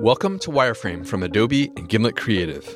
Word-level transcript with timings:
Welcome 0.00 0.38
to 0.38 0.50
Wireframe 0.50 1.06
from 1.06 1.22
Adobe 1.22 1.70
and 1.76 1.86
Gimlet 1.86 2.16
Creative, 2.16 2.66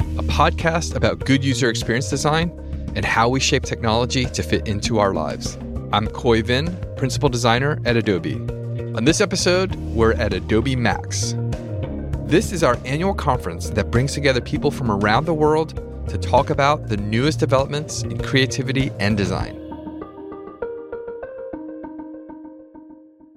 a 0.00 0.24
podcast 0.24 0.96
about 0.96 1.20
good 1.20 1.44
user 1.44 1.70
experience 1.70 2.10
design 2.10 2.50
and 2.96 3.04
how 3.04 3.28
we 3.28 3.38
shape 3.38 3.62
technology 3.62 4.24
to 4.24 4.42
fit 4.42 4.66
into 4.66 4.98
our 4.98 5.14
lives. 5.14 5.56
I'm 5.92 6.08
Khoi 6.08 6.42
Vinh, 6.42 6.96
principal 6.96 7.28
designer 7.28 7.80
at 7.84 7.96
Adobe. 7.96 8.34
On 8.96 9.04
this 9.04 9.20
episode, 9.20 9.76
we're 9.94 10.14
at 10.14 10.32
Adobe 10.32 10.74
Max. 10.74 11.36
This 12.24 12.50
is 12.50 12.64
our 12.64 12.76
annual 12.84 13.14
conference 13.14 13.70
that 13.70 13.92
brings 13.92 14.12
together 14.12 14.40
people 14.40 14.72
from 14.72 14.90
around 14.90 15.26
the 15.26 15.34
world 15.34 15.76
to 16.08 16.18
talk 16.18 16.50
about 16.50 16.88
the 16.88 16.96
newest 16.96 17.38
developments 17.38 18.02
in 18.02 18.18
creativity 18.18 18.90
and 18.98 19.16
design. 19.16 19.61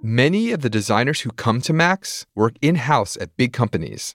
Many 0.07 0.51
of 0.51 0.61
the 0.61 0.69
designers 0.69 1.21
who 1.21 1.31
come 1.31 1.61
to 1.61 1.73
Max 1.73 2.27
work 2.35 2.57
in 2.61 2.75
house 2.75 3.17
at 3.17 3.35
big 3.37 3.53
companies 3.53 4.13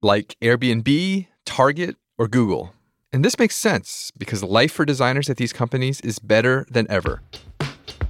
like 0.00 0.36
Airbnb, 0.40 1.26
Target, 1.44 1.96
or 2.16 2.28
Google. 2.28 2.72
And 3.12 3.24
this 3.24 3.36
makes 3.40 3.56
sense 3.56 4.12
because 4.16 4.44
life 4.44 4.70
for 4.70 4.84
designers 4.84 5.28
at 5.28 5.38
these 5.38 5.52
companies 5.52 6.00
is 6.02 6.20
better 6.20 6.64
than 6.70 6.88
ever. 6.88 7.22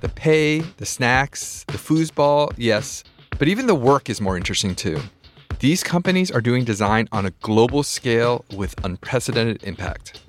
The 0.03 0.11
pay, 0.11 0.59
the 0.77 0.85
snacks, 0.85 1.65
the 1.69 1.79
foosball, 1.79 2.53
yes, 2.59 3.03
but 3.39 3.49
even 3.49 3.67
the 3.67 3.75
work 3.75 4.11
is 4.11 4.21
more 4.21 4.37
interesting 4.37 4.75
too. 4.75 5.01
These 5.59 5.83
companies 5.83 6.31
are 6.31 6.43
doing 6.43 6.65
design 6.65 7.09
on 7.13 7.25
a 7.25 7.31
global 7.41 7.83
scale 7.83 8.45
with 8.55 8.75
unprecedented 8.85 9.65
impact. 9.65 10.21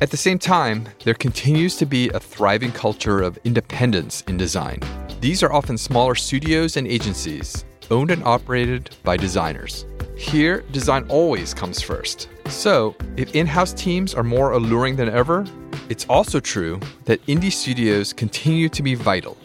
At 0.00 0.12
the 0.12 0.16
same 0.16 0.38
time, 0.38 0.88
there 1.02 1.14
continues 1.14 1.74
to 1.78 1.86
be 1.86 2.08
a 2.10 2.20
thriving 2.20 2.70
culture 2.70 3.20
of 3.20 3.36
independence 3.42 4.22
in 4.28 4.36
design. 4.36 4.78
These 5.20 5.42
are 5.42 5.52
often 5.52 5.76
smaller 5.76 6.14
studios 6.14 6.76
and 6.76 6.86
agencies, 6.86 7.64
owned 7.90 8.12
and 8.12 8.22
operated 8.22 8.90
by 9.02 9.16
designers. 9.16 9.84
Here, 10.16 10.62
design 10.70 11.06
always 11.08 11.52
comes 11.52 11.82
first. 11.82 12.28
So, 12.46 12.94
if 13.16 13.34
in 13.34 13.44
house 13.48 13.72
teams 13.72 14.14
are 14.14 14.22
more 14.22 14.52
alluring 14.52 14.94
than 14.94 15.08
ever, 15.08 15.44
it's 15.88 16.06
also 16.08 16.38
true 16.38 16.78
that 17.06 17.20
indie 17.26 17.50
studios 17.50 18.12
continue 18.12 18.68
to 18.68 18.80
be 18.80 18.94
vital. 18.94 19.36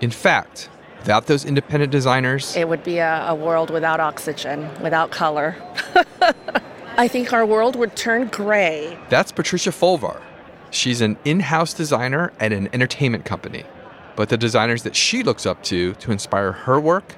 In 0.00 0.10
fact, 0.10 0.68
without 0.98 1.26
those 1.26 1.44
independent 1.44 1.92
designers, 1.92 2.56
it 2.56 2.68
would 2.68 2.82
be 2.82 2.98
a, 2.98 3.26
a 3.28 3.34
world 3.34 3.70
without 3.70 4.00
oxygen, 4.00 4.68
without 4.82 5.12
color. 5.12 5.54
I 6.96 7.06
think 7.06 7.32
our 7.32 7.46
world 7.46 7.76
would 7.76 7.94
turn 7.94 8.26
gray. 8.26 8.98
That's 9.08 9.30
Patricia 9.30 9.70
Folvar. 9.70 10.20
She's 10.74 11.00
an 11.00 11.16
in 11.24 11.40
house 11.40 11.72
designer 11.72 12.32
at 12.40 12.52
an 12.52 12.68
entertainment 12.72 13.24
company. 13.24 13.64
But 14.16 14.28
the 14.28 14.36
designers 14.36 14.82
that 14.82 14.96
she 14.96 15.22
looks 15.22 15.46
up 15.46 15.62
to 15.64 15.94
to 15.94 16.12
inspire 16.12 16.52
her 16.52 16.80
work, 16.80 17.14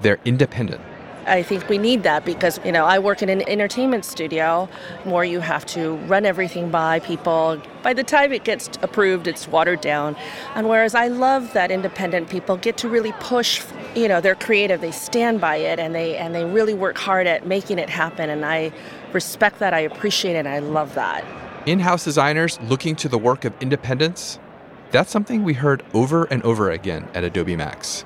they're 0.00 0.20
independent. 0.24 0.80
I 1.26 1.42
think 1.42 1.68
we 1.68 1.76
need 1.76 2.02
that 2.04 2.24
because, 2.24 2.58
you 2.64 2.72
know, 2.72 2.86
I 2.86 2.98
work 2.98 3.20
in 3.20 3.28
an 3.28 3.42
entertainment 3.48 4.04
studio 4.04 4.68
where 5.04 5.22
you 5.22 5.40
have 5.40 5.66
to 5.66 5.96
run 6.06 6.24
everything 6.24 6.70
by 6.70 7.00
people. 7.00 7.60
By 7.82 7.94
the 7.94 8.02
time 8.02 8.32
it 8.32 8.44
gets 8.44 8.70
approved, 8.80 9.26
it's 9.26 9.46
watered 9.46 9.80
down. 9.80 10.16
And 10.54 10.68
whereas 10.68 10.94
I 10.94 11.08
love 11.08 11.52
that 11.52 11.70
independent 11.70 12.30
people 12.30 12.56
get 12.56 12.76
to 12.78 12.88
really 12.88 13.12
push, 13.20 13.62
you 13.94 14.08
know, 14.08 14.20
they're 14.20 14.34
creative, 14.34 14.80
they 14.80 14.92
stand 14.92 15.40
by 15.40 15.56
it 15.56 15.78
and 15.78 15.94
they 15.94 16.16
and 16.16 16.34
they 16.34 16.44
really 16.44 16.74
work 16.74 16.96
hard 16.96 17.26
at 17.26 17.46
making 17.46 17.78
it 17.78 17.90
happen 17.90 18.30
and 18.30 18.44
I 18.44 18.72
respect 19.12 19.58
that, 19.58 19.74
I 19.74 19.80
appreciate 19.80 20.36
it, 20.36 20.46
and 20.46 20.48
I 20.48 20.60
love 20.60 20.94
that 20.94 21.24
in 21.66 21.80
house 21.80 22.04
designers 22.04 22.58
looking 22.62 22.96
to 22.96 23.08
the 23.08 23.18
work 23.18 23.44
of 23.44 23.52
independence, 23.60 24.38
that's 24.90 25.10
something 25.10 25.44
we 25.44 25.54
heard 25.54 25.82
over 25.94 26.24
and 26.24 26.42
over 26.42 26.70
again 26.70 27.08
at 27.14 27.22
Adobe 27.22 27.56
Max. 27.56 28.04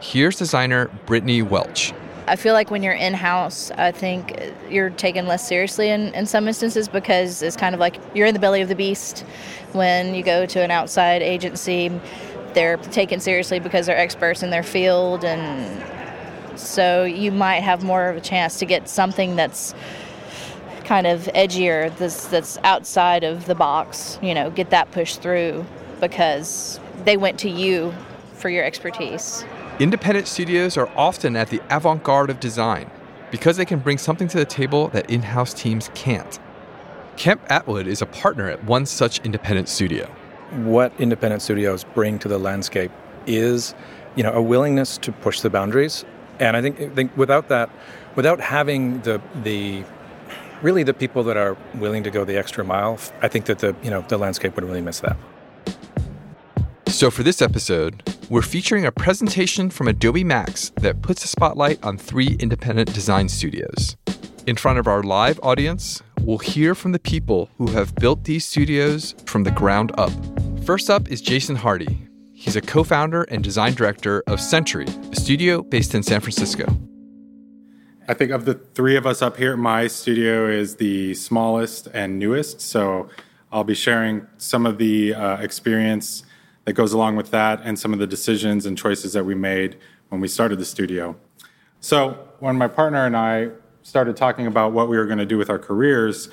Here's 0.00 0.36
designer 0.36 0.90
Brittany 1.06 1.42
Welch. 1.42 1.92
I 2.26 2.36
feel 2.36 2.54
like 2.54 2.70
when 2.70 2.82
you're 2.82 2.92
in 2.92 3.14
house, 3.14 3.72
I 3.72 3.90
think 3.90 4.38
you're 4.68 4.90
taken 4.90 5.26
less 5.26 5.46
seriously 5.48 5.88
in, 5.88 6.14
in 6.14 6.26
some 6.26 6.46
instances 6.46 6.88
because 6.88 7.42
it's 7.42 7.56
kind 7.56 7.74
of 7.74 7.80
like 7.80 7.96
you're 8.14 8.26
in 8.26 8.34
the 8.34 8.40
belly 8.40 8.60
of 8.60 8.68
the 8.68 8.76
beast. 8.76 9.20
When 9.72 10.14
you 10.14 10.22
go 10.22 10.46
to 10.46 10.60
an 10.62 10.70
outside 10.70 11.22
agency, 11.22 11.90
they're 12.54 12.76
taken 12.76 13.18
seriously 13.18 13.58
because 13.58 13.86
they're 13.86 13.98
experts 13.98 14.42
in 14.42 14.50
their 14.50 14.62
field, 14.62 15.24
and 15.24 15.82
so 16.58 17.04
you 17.04 17.32
might 17.32 17.60
have 17.60 17.82
more 17.82 18.08
of 18.08 18.16
a 18.16 18.20
chance 18.20 18.58
to 18.58 18.66
get 18.66 18.88
something 18.88 19.36
that's 19.36 19.74
kind 20.90 21.06
of 21.06 21.20
edgier, 21.36 21.96
this 21.98 22.26
that's 22.26 22.58
outside 22.64 23.22
of 23.22 23.46
the 23.46 23.54
box, 23.54 24.18
you 24.20 24.34
know, 24.34 24.50
get 24.50 24.70
that 24.70 24.90
pushed 24.90 25.22
through 25.22 25.64
because 26.00 26.80
they 27.04 27.16
went 27.16 27.38
to 27.38 27.48
you 27.48 27.94
for 28.34 28.48
your 28.48 28.64
expertise. 28.64 29.44
Independent 29.78 30.26
studios 30.26 30.76
are 30.76 30.90
often 30.96 31.36
at 31.36 31.46
the 31.48 31.62
avant 31.70 32.02
garde 32.02 32.28
of 32.28 32.40
design 32.40 32.90
because 33.30 33.56
they 33.56 33.64
can 33.64 33.78
bring 33.78 33.98
something 33.98 34.26
to 34.26 34.36
the 34.36 34.44
table 34.44 34.88
that 34.88 35.08
in 35.08 35.22
house 35.22 35.54
teams 35.54 35.92
can't. 35.94 36.40
Kemp 37.16 37.46
Attwood 37.46 37.86
is 37.86 38.02
a 38.02 38.06
partner 38.06 38.48
at 38.48 38.64
one 38.64 38.84
such 38.84 39.20
independent 39.20 39.68
studio. 39.68 40.06
What 40.64 40.92
independent 40.98 41.40
studios 41.40 41.84
bring 41.84 42.18
to 42.18 42.26
the 42.26 42.38
landscape 42.38 42.90
is, 43.28 43.76
you 44.16 44.24
know, 44.24 44.32
a 44.32 44.42
willingness 44.42 44.98
to 44.98 45.12
push 45.12 45.40
the 45.40 45.50
boundaries. 45.50 46.04
And 46.40 46.56
I 46.56 46.62
think, 46.62 46.80
I 46.80 46.88
think 46.88 47.16
without 47.16 47.48
that, 47.48 47.70
without 48.16 48.40
having 48.40 49.02
the 49.02 49.20
the 49.44 49.84
really 50.62 50.82
the 50.82 50.94
people 50.94 51.22
that 51.24 51.36
are 51.36 51.56
willing 51.74 52.02
to 52.04 52.10
go 52.10 52.24
the 52.24 52.36
extra 52.36 52.64
mile, 52.64 52.98
I 53.22 53.28
think 53.28 53.46
that 53.46 53.58
the 53.60 53.74
you 53.82 53.90
know 53.90 54.04
the 54.08 54.18
landscape 54.18 54.54
would 54.56 54.64
really 54.64 54.80
miss 54.80 55.00
that. 55.00 55.16
So 56.88 57.10
for 57.10 57.22
this 57.22 57.40
episode, 57.40 58.02
we're 58.28 58.42
featuring 58.42 58.84
a 58.84 58.92
presentation 58.92 59.70
from 59.70 59.88
Adobe 59.88 60.24
Max 60.24 60.70
that 60.80 61.02
puts 61.02 61.24
a 61.24 61.28
spotlight 61.28 61.82
on 61.84 61.96
three 61.96 62.36
independent 62.40 62.92
design 62.92 63.28
studios. 63.28 63.96
In 64.46 64.56
front 64.56 64.78
of 64.78 64.86
our 64.86 65.02
live 65.02 65.38
audience, 65.42 66.02
we'll 66.22 66.38
hear 66.38 66.74
from 66.74 66.92
the 66.92 66.98
people 66.98 67.48
who 67.58 67.68
have 67.68 67.94
built 67.94 68.24
these 68.24 68.44
studios 68.44 69.14
from 69.24 69.44
the 69.44 69.50
ground 69.50 69.92
up. 69.98 70.12
First 70.64 70.90
up 70.90 71.10
is 71.10 71.22
Jason 71.22 71.56
Hardy. 71.56 72.06
He's 72.34 72.56
a 72.56 72.60
co 72.60 72.84
founder 72.84 73.22
and 73.24 73.44
design 73.44 73.74
director 73.74 74.22
of 74.26 74.40
Century, 74.40 74.86
a 75.12 75.16
studio 75.16 75.62
based 75.62 75.94
in 75.94 76.02
San 76.02 76.20
Francisco. 76.20 76.66
I 78.10 78.14
think 78.14 78.32
of 78.32 78.44
the 78.44 78.54
three 78.54 78.96
of 78.96 79.06
us 79.06 79.22
up 79.22 79.36
here, 79.36 79.56
my 79.56 79.86
studio 79.86 80.48
is 80.48 80.74
the 80.74 81.14
smallest 81.14 81.86
and 81.94 82.18
newest. 82.18 82.60
So 82.60 83.08
I'll 83.52 83.62
be 83.62 83.76
sharing 83.76 84.26
some 84.36 84.66
of 84.66 84.78
the 84.78 85.14
uh, 85.14 85.36
experience 85.36 86.24
that 86.64 86.72
goes 86.72 86.92
along 86.92 87.14
with 87.14 87.30
that 87.30 87.60
and 87.62 87.78
some 87.78 87.92
of 87.92 88.00
the 88.00 88.08
decisions 88.08 88.66
and 88.66 88.76
choices 88.76 89.12
that 89.12 89.24
we 89.24 89.36
made 89.36 89.76
when 90.08 90.20
we 90.20 90.26
started 90.26 90.58
the 90.58 90.64
studio. 90.64 91.14
So 91.78 92.18
when 92.40 92.58
my 92.58 92.66
partner 92.66 93.06
and 93.06 93.16
I 93.16 93.50
started 93.84 94.16
talking 94.16 94.48
about 94.48 94.72
what 94.72 94.88
we 94.88 94.96
were 94.96 95.06
going 95.06 95.18
to 95.18 95.24
do 95.24 95.38
with 95.38 95.48
our 95.48 95.60
careers, 95.60 96.30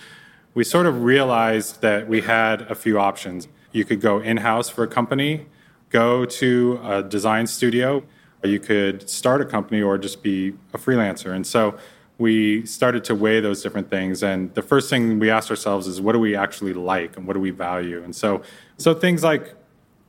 we 0.56 0.64
sort 0.64 0.88
of 0.88 1.04
realized 1.04 1.82
that 1.82 2.08
we 2.08 2.22
had 2.22 2.64
a 2.72 2.74
few 2.74 2.98
options. 3.00 3.48
You 3.72 3.86
could 3.86 4.02
go 4.02 4.18
in 4.18 4.38
house 4.38 4.68
for 4.68 4.84
a 4.84 4.88
company, 4.88 5.46
go 5.92 6.26
to 6.26 6.80
a 6.84 7.04
design 7.04 7.46
studio, 7.46 8.02
you 8.44 8.60
could 8.60 9.10
start 9.10 9.42
a 9.42 9.46
company 9.46 9.82
or 9.82 9.98
just 9.98 10.22
be 10.24 10.54
a 10.74 10.78
freelancer. 10.78 11.34
And 11.34 11.46
so 11.46 11.78
we 12.18 12.66
started 12.66 13.04
to 13.06 13.16
weigh 13.16 13.40
those 13.40 13.62
different 13.62 13.90
things. 13.90 14.24
And 14.24 14.54
the 14.56 14.62
first 14.62 14.90
thing 14.90 15.20
we 15.20 15.30
asked 15.30 15.50
ourselves 15.50 15.88
is 15.88 16.02
what 16.02 16.14
do 16.14 16.20
we 16.20 16.36
actually 16.36 16.74
like 16.74 17.18
and 17.18 17.28
what 17.28 17.34
do 17.34 17.40
we 17.40 17.52
value? 17.52 18.04
And 18.04 18.16
so, 18.16 18.42
so 18.78 18.94
things 18.94 19.24
like 19.24 19.56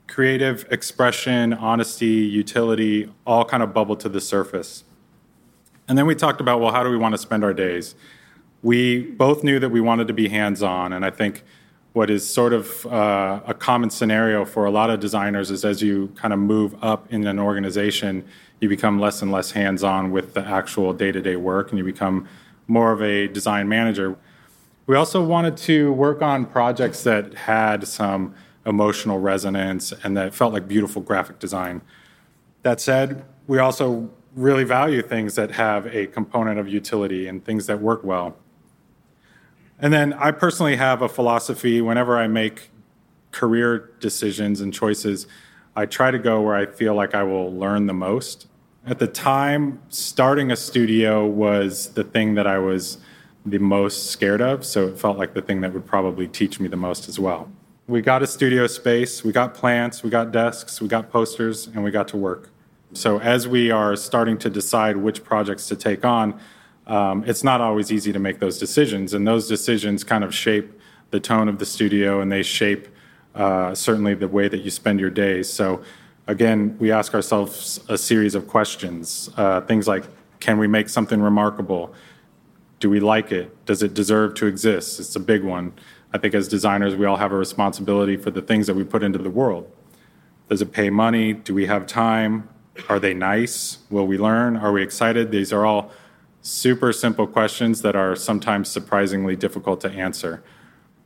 creative 0.06 0.67
expression, 0.71 1.53
honesty, 1.53 2.06
utility, 2.06 3.12
all 3.27 3.44
kind 3.44 3.62
of 3.62 3.75
bubbled 3.75 4.00
to 4.00 4.09
the 4.09 4.21
surface. 4.21 4.84
And 5.87 5.97
then 5.97 6.06
we 6.06 6.15
talked 6.15 6.41
about, 6.41 6.61
well, 6.61 6.72
how 6.72 6.83
do 6.83 6.91
we 6.91 6.97
want 6.97 7.15
to 7.15 7.19
spend 7.19 7.44
our 7.44 7.55
days? 7.55 7.94
We 8.62 9.03
both 9.03 9.44
knew 9.44 9.59
that 9.59 9.69
we 9.69 9.81
wanted 9.81 10.09
to 10.09 10.15
be 10.15 10.28
hands 10.28 10.62
on. 10.62 10.93
And 10.93 11.05
I 11.05 11.11
think 11.11 11.44
what 11.93 12.10
is 12.10 12.28
sort 12.28 12.53
of 12.53 12.87
uh, 12.87 13.41
a 13.47 13.54
common 13.54 13.91
scenario 13.91 14.44
for 14.44 14.66
a 14.66 14.71
lot 14.71 14.91
of 14.91 15.00
designers 15.00 15.50
is 15.50 15.65
as 15.65 15.82
you 15.82 16.09
kind 16.16 16.32
of 16.32 16.38
move 16.38 16.76
up 16.82 17.12
in 17.12 17.26
an 17.26 17.38
organization, 17.38 18.25
you 18.61 18.69
become 18.69 19.00
less 19.00 19.23
and 19.23 19.32
less 19.32 19.52
hands 19.52 19.82
on 19.82 20.11
with 20.11 20.35
the 20.35 20.44
actual 20.44 20.93
day 20.93 21.12
to 21.12 21.20
day 21.20 21.37
work 21.37 21.70
and 21.70 21.79
you 21.79 21.85
become 21.85 22.29
more 22.67 22.93
of 22.93 23.02
a 23.02 23.26
design 23.29 23.69
manager. 23.69 24.17
We 24.87 24.96
also 24.96 25.25
wanted 25.25 25.56
to 25.58 25.93
work 25.93 26.23
on 26.23 26.46
projects 26.46 27.02
that 27.05 27.35
had 27.35 27.87
some 27.87 28.34
emotional 28.67 29.19
resonance 29.19 29.93
and 30.05 30.17
that 30.17 30.34
felt 30.34 30.52
like 30.52 30.69
beautiful 30.69 31.02
graphic 31.02 31.38
design. 31.38 31.81
That 32.62 32.81
said, 32.81 33.25
we 33.46 33.58
also 33.58 34.11
really 34.34 34.64
value 34.64 35.02
things 35.02 35.34
that 35.37 35.52
have 35.52 35.87
a 35.87 36.06
component 36.06 36.58
of 36.58 36.69
utility 36.69 37.26
and 37.26 37.44
things 37.44 37.67
that 37.67 37.81
work 37.81 38.05
well. 38.05 38.37
And 39.81 39.93
then 39.93 40.13
I 40.15 40.33
personally 40.33 40.77
have 40.77 41.03
a 41.03 41.09
philosophy 41.09 41.81
whenever 41.81 42.19
I 42.19 42.27
make 42.27 42.71
career 43.31 43.91
decisions 44.01 44.61
and 44.61 44.75
choices, 44.75 45.27
I 45.77 45.87
try 45.87 46.11
to 46.11 46.19
go 46.19 46.41
where 46.41 46.57
I 46.57 46.67
feel 46.67 46.95
like 46.95 47.15
I 47.15 47.23
will 47.23 47.55
learn 47.55 47.87
the 47.87 47.95
most. 47.95 48.49
At 48.87 48.99
the 48.99 49.07
time, 49.07 49.81
starting 49.89 50.51
a 50.51 50.57
studio 50.57 51.27
was 51.27 51.91
the 51.91 52.03
thing 52.03 52.35
that 52.35 52.47
I 52.47 52.59
was 52.59 52.99
the 53.47 53.59
most 53.59 54.11
scared 54.11 54.41
of, 54.41 54.65
so 54.65 54.89
it 54.89 54.99
felt 54.99 55.19
like 55.19 55.35
the 55.35 55.43
thing 55.43 55.61
that 55.61 55.73
would 55.73 55.87
probably 55.87 56.27
teach 56.27 56.59
me 56.59 56.69
the 56.69 56.77
most 56.77 57.09
as 57.09 57.19
well. 57.19 57.51
We 57.87 58.03
got 58.03 58.23
a 58.23 58.27
studio 58.27 58.67
space, 58.67 59.23
we 59.23 59.33
got 59.33 59.55
plants, 59.55 60.03
we 60.03 60.11
got 60.11 60.33
desks, 60.33 60.81
we 60.81 60.89
got 60.89 61.11
posters, 61.11 61.69
and 61.69 61.85
we 61.85 61.91
got 61.91 62.09
to 62.09 62.17
work. 62.17 62.51
So, 62.93 63.21
as 63.21 63.47
we 63.47 63.71
are 63.71 63.97
starting 63.97 64.39
to 64.39 64.51
decide 64.51 64.97
which 64.97 65.23
projects 65.23 65.69
to 65.69 65.77
take 65.77 66.05
on, 66.05 66.39
um, 66.88 67.23
it's 67.26 67.44
not 67.44 67.61
always 67.61 67.93
easy 67.93 68.12
to 68.12 68.19
make 68.19 68.40
those 68.40 68.58
decisions. 68.58 69.14
And 69.14 69.26
those 69.26 69.46
decisions 69.46 70.02
kind 70.02 70.25
of 70.25 70.35
shape 70.35 70.73
the 71.11 71.20
tone 71.20 71.49
of 71.49 71.58
the 71.58 71.67
studio 71.67 72.20
and 72.20 72.32
they 72.32 72.43
shape 72.43 72.88
uh, 73.35 73.75
certainly 73.75 74.14
the 74.14 74.29
way 74.29 74.49
that 74.49 74.58
you 74.58 74.70
spend 74.70 74.99
your 74.99 75.11
days. 75.11 75.50
So, 75.50 75.82
again, 76.26 76.76
we 76.79 76.90
ask 76.90 77.14
ourselves 77.14 77.81
a 77.88 77.96
series 77.96 78.35
of 78.35 78.49
questions. 78.49 79.31
Uh, 79.37 79.61
things 79.61 79.87
like 79.87 80.05
can 80.40 80.58
we 80.58 80.67
make 80.67 80.88
something 80.88 81.20
remarkable? 81.20 81.93
Do 82.81 82.88
we 82.88 83.00
like 83.00 83.32
it? 83.32 83.64
Does 83.67 83.82
it 83.82 83.93
deserve 83.93 84.34
to 84.34 84.46
exist? 84.46 85.00
It's 85.00 85.17
a 85.17 85.20
big 85.20 85.43
one. 85.43 85.73
I 86.12 86.19
think 86.19 86.34
as 86.34 86.49
designers, 86.49 86.94
we 86.94 87.06
all 87.06 87.17
have 87.17 87.32
a 87.32 87.37
responsibility 87.37 88.17
for 88.17 88.31
the 88.31 88.41
things 88.41 88.67
that 88.67 88.75
we 88.75 88.84
put 88.84 89.02
into 89.02 89.19
the 89.19 89.31
world. 89.31 89.70
Does 90.49 90.62
it 90.62 90.73
pay 90.73 90.88
money? 90.88 91.32
Do 91.32 91.55
we 91.55 91.67
have 91.67 91.87
time? 91.87 92.49
Are 92.88 93.00
they 93.00 93.14
nice? 93.14 93.79
Will 93.91 94.06
we 94.06 94.17
learn? 94.17 94.56
Are 94.56 94.73
we 94.73 94.82
excited? 94.82 95.31
These 95.31 95.52
are 95.52 95.67
all 95.67 95.91
super 96.49 96.93
simple 96.93 97.27
questions 97.27 97.83
that 97.83 97.95
are 97.95 98.17
sometimes 98.17 98.69
surprisingly 98.69 99.37
difficult 99.37 99.81
to 99.83 99.91
answer. 99.91 100.43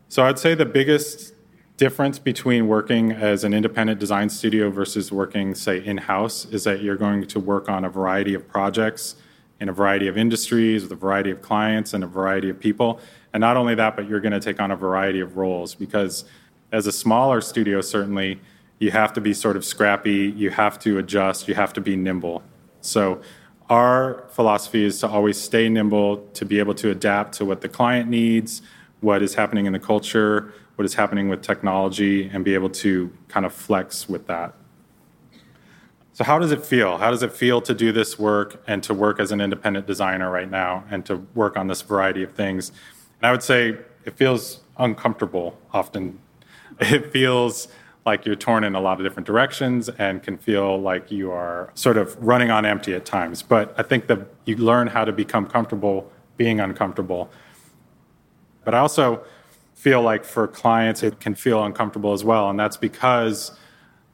So 0.08 0.24
I'd 0.24 0.38
say 0.38 0.54
the 0.54 0.66
biggest 0.66 1.34
difference 1.76 2.18
between 2.18 2.68
working 2.68 3.10
as 3.10 3.42
an 3.42 3.52
independent 3.52 3.98
design 3.98 4.28
studio 4.28 4.70
versus 4.70 5.10
working, 5.10 5.54
say, 5.54 5.84
in 5.84 5.98
house 5.98 6.44
is 6.46 6.64
that 6.64 6.80
you're 6.80 6.96
going 6.96 7.26
to 7.26 7.40
work 7.40 7.68
on 7.68 7.84
a 7.84 7.88
variety 7.88 8.34
of 8.34 8.46
projects 8.46 9.16
in 9.58 9.68
a 9.68 9.72
variety 9.72 10.06
of 10.06 10.16
industries 10.16 10.82
with 10.82 10.92
a 10.92 10.96
variety 10.96 11.30
of 11.30 11.42
clients 11.42 11.92
and 11.92 12.04
a 12.04 12.06
variety 12.06 12.48
of 12.48 12.60
people. 12.60 13.00
And 13.32 13.40
not 13.40 13.56
only 13.56 13.74
that, 13.74 13.96
but 13.96 14.08
you're 14.08 14.20
going 14.20 14.32
to 14.32 14.40
take 14.40 14.60
on 14.60 14.70
a 14.70 14.76
variety 14.76 15.20
of 15.20 15.36
roles 15.36 15.74
because 15.74 16.24
as 16.70 16.86
a 16.86 16.92
smaller 16.92 17.40
studio, 17.40 17.80
certainly, 17.80 18.40
you 18.78 18.90
have 18.90 19.12
to 19.12 19.20
be 19.20 19.34
sort 19.34 19.56
of 19.56 19.64
scrappy, 19.64 20.32
you 20.36 20.50
have 20.50 20.78
to 20.80 20.98
adjust, 20.98 21.48
you 21.48 21.54
have 21.54 21.72
to 21.72 21.80
be 21.80 21.96
nimble. 21.96 22.42
So, 22.80 23.20
our 23.70 24.26
philosophy 24.30 24.84
is 24.84 25.00
to 25.00 25.08
always 25.08 25.40
stay 25.40 25.68
nimble, 25.68 26.18
to 26.34 26.44
be 26.44 26.58
able 26.58 26.74
to 26.74 26.90
adapt 26.90 27.34
to 27.34 27.44
what 27.44 27.60
the 27.60 27.68
client 27.68 28.08
needs, 28.08 28.62
what 29.00 29.22
is 29.22 29.34
happening 29.34 29.66
in 29.66 29.72
the 29.72 29.78
culture, 29.78 30.52
what 30.76 30.84
is 30.84 30.94
happening 30.94 31.28
with 31.28 31.42
technology, 31.42 32.28
and 32.32 32.44
be 32.44 32.54
able 32.54 32.70
to 32.70 33.12
kind 33.28 33.44
of 33.46 33.52
flex 33.52 34.08
with 34.08 34.26
that. 34.26 34.54
So, 36.14 36.24
how 36.24 36.38
does 36.38 36.52
it 36.52 36.64
feel? 36.64 36.98
How 36.98 37.10
does 37.10 37.22
it 37.22 37.32
feel 37.32 37.62
to 37.62 37.74
do 37.74 37.90
this 37.90 38.18
work 38.18 38.62
and 38.66 38.82
to 38.82 38.92
work 38.92 39.18
as 39.18 39.32
an 39.32 39.40
independent 39.40 39.86
designer 39.86 40.30
right 40.30 40.50
now 40.50 40.84
and 40.90 41.06
to 41.06 41.16
work 41.34 41.56
on 41.56 41.68
this 41.68 41.80
variety 41.80 42.22
of 42.22 42.34
things? 42.34 42.70
And 43.20 43.26
I 43.26 43.32
would 43.32 43.42
say 43.42 43.78
it 44.04 44.16
feels 44.16 44.60
uncomfortable 44.78 45.58
often. 45.72 46.18
It 46.80 47.12
feels 47.12 47.68
like 48.04 48.26
you're 48.26 48.34
torn 48.34 48.64
in 48.64 48.74
a 48.74 48.80
lot 48.80 48.98
of 48.98 49.06
different 49.06 49.26
directions 49.26 49.88
and 49.88 50.22
can 50.22 50.36
feel 50.36 50.80
like 50.80 51.10
you 51.10 51.30
are 51.30 51.70
sort 51.74 51.96
of 51.96 52.16
running 52.22 52.50
on 52.50 52.64
empty 52.64 52.94
at 52.94 53.04
times. 53.04 53.42
But 53.42 53.74
I 53.78 53.82
think 53.82 54.08
that 54.08 54.26
you 54.44 54.56
learn 54.56 54.88
how 54.88 55.04
to 55.04 55.12
become 55.12 55.46
comfortable 55.46 56.10
being 56.36 56.58
uncomfortable. 56.58 57.30
But 58.64 58.74
I 58.74 58.78
also 58.78 59.22
feel 59.74 60.02
like 60.02 60.24
for 60.24 60.48
clients, 60.48 61.02
it 61.02 61.20
can 61.20 61.34
feel 61.34 61.62
uncomfortable 61.62 62.12
as 62.12 62.24
well. 62.24 62.50
And 62.50 62.58
that's 62.58 62.76
because 62.76 63.52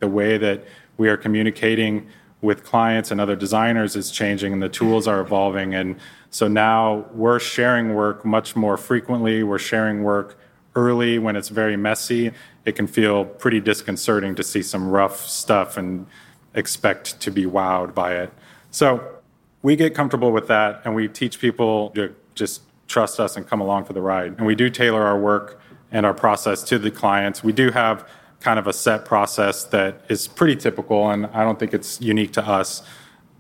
the 0.01 0.09
way 0.09 0.37
that 0.39 0.65
we 0.97 1.09
are 1.09 1.17
communicating 1.17 2.09
with 2.41 2.65
clients 2.65 3.11
and 3.11 3.21
other 3.21 3.37
designers 3.37 3.97
is 3.97 4.11
changing 4.11 4.53
and 4.53 4.63
the 4.63 4.69
tools 4.69 5.09
are 5.09 5.21
evolving. 5.21 5.75
And 5.75 5.97
so 6.31 6.47
now 6.47 7.07
we're 7.13 7.41
sharing 7.41 7.95
work 7.95 8.25
much 8.25 8.55
more 8.55 8.77
frequently. 8.77 9.43
We're 9.43 9.59
sharing 9.59 10.03
work 10.03 10.39
early 10.77 11.19
when 11.19 11.35
it's 11.37 11.49
very 11.49 11.77
messy 11.77 12.33
it 12.69 12.77
can 12.77 12.87
feel 12.87 13.25
pretty 13.25 13.61
disconcerting 13.61 14.35
to 14.35 14.43
see 14.43 14.63
some 14.63 14.91
rough 14.91 15.27
stuff 15.27 15.79
and 15.79 16.07
expect 16.55 17.19
to 17.21 17.31
be 17.31 17.47
wowed 17.47 17.95
by 17.95 18.15
it. 18.15 18.31
So 18.71 19.03
we 19.63 19.75
get 19.75 19.95
comfortable 19.95 20.33
with 20.33 20.49
that 20.49 20.83
and 20.85 20.95
we 20.95 21.09
teach 21.09 21.41
people 21.41 21.91
to 21.91 22.15
just 22.35 22.63
trust 22.87 23.19
us 23.19 23.37
and 23.37 23.47
come 23.47 23.63
along 23.63 23.87
for 23.87 23.95
the 23.95 24.03
ride. 24.03 24.37
And 24.37 24.47
we 24.47 24.55
do 24.55 24.69
tailor 24.69 25.03
our 25.03 25.19
work 25.19 25.61
and 25.91 26.05
our 26.05 26.13
process 26.13 26.63
to 26.65 26.79
the 26.79 26.91
clients. 26.91 27.43
We 27.43 27.53
do 27.53 27.71
have 27.71 28.07
kind 28.41 28.59
of 28.59 28.67
a 28.67 28.73
set 28.73 29.07
process 29.07 29.65
that 29.65 30.03
is 30.11 30.29
pretty 30.29 30.57
typical 30.57 31.11
and 31.11 31.27
I 31.27 31.45
don't 31.45 31.59
think 31.59 31.73
it's 31.73 32.01
unique 32.03 32.33
to 32.35 32.47
us. 32.47 32.83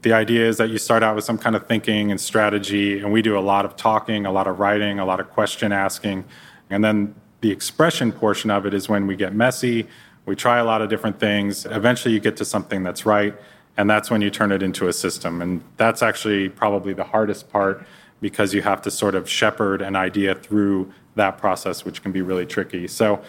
The 0.00 0.14
idea 0.14 0.48
is 0.48 0.56
that 0.56 0.70
you 0.70 0.78
start 0.78 1.02
out 1.02 1.16
with 1.16 1.24
some 1.24 1.36
kind 1.36 1.54
of 1.54 1.66
thinking 1.66 2.12
and 2.12 2.20
strategy, 2.20 3.00
and 3.00 3.12
we 3.12 3.20
do 3.20 3.36
a 3.36 3.40
lot 3.40 3.64
of 3.64 3.74
talking, 3.74 4.26
a 4.26 4.30
lot 4.32 4.46
of 4.46 4.60
writing, 4.60 5.00
a 5.00 5.04
lot 5.04 5.18
of 5.18 5.28
question 5.28 5.72
asking. 5.72 6.24
And 6.70 6.84
then 6.84 7.16
the 7.40 7.50
expression 7.50 8.12
portion 8.12 8.50
of 8.50 8.66
it 8.66 8.74
is 8.74 8.88
when 8.88 9.06
we 9.06 9.16
get 9.16 9.34
messy, 9.34 9.86
we 10.26 10.36
try 10.36 10.58
a 10.58 10.64
lot 10.64 10.82
of 10.82 10.88
different 10.88 11.18
things. 11.20 11.64
Eventually, 11.66 12.12
you 12.12 12.20
get 12.20 12.36
to 12.38 12.44
something 12.44 12.82
that's 12.82 13.06
right, 13.06 13.34
and 13.76 13.88
that's 13.88 14.10
when 14.10 14.20
you 14.20 14.30
turn 14.30 14.52
it 14.52 14.62
into 14.62 14.88
a 14.88 14.92
system. 14.92 15.40
And 15.40 15.62
that's 15.76 16.02
actually 16.02 16.48
probably 16.48 16.92
the 16.92 17.04
hardest 17.04 17.48
part 17.50 17.86
because 18.20 18.52
you 18.52 18.62
have 18.62 18.82
to 18.82 18.90
sort 18.90 19.14
of 19.14 19.28
shepherd 19.28 19.80
an 19.80 19.96
idea 19.96 20.34
through 20.34 20.92
that 21.14 21.38
process, 21.38 21.84
which 21.84 22.02
can 22.02 22.12
be 22.12 22.20
really 22.20 22.46
tricky. 22.46 22.88
So 22.88 23.22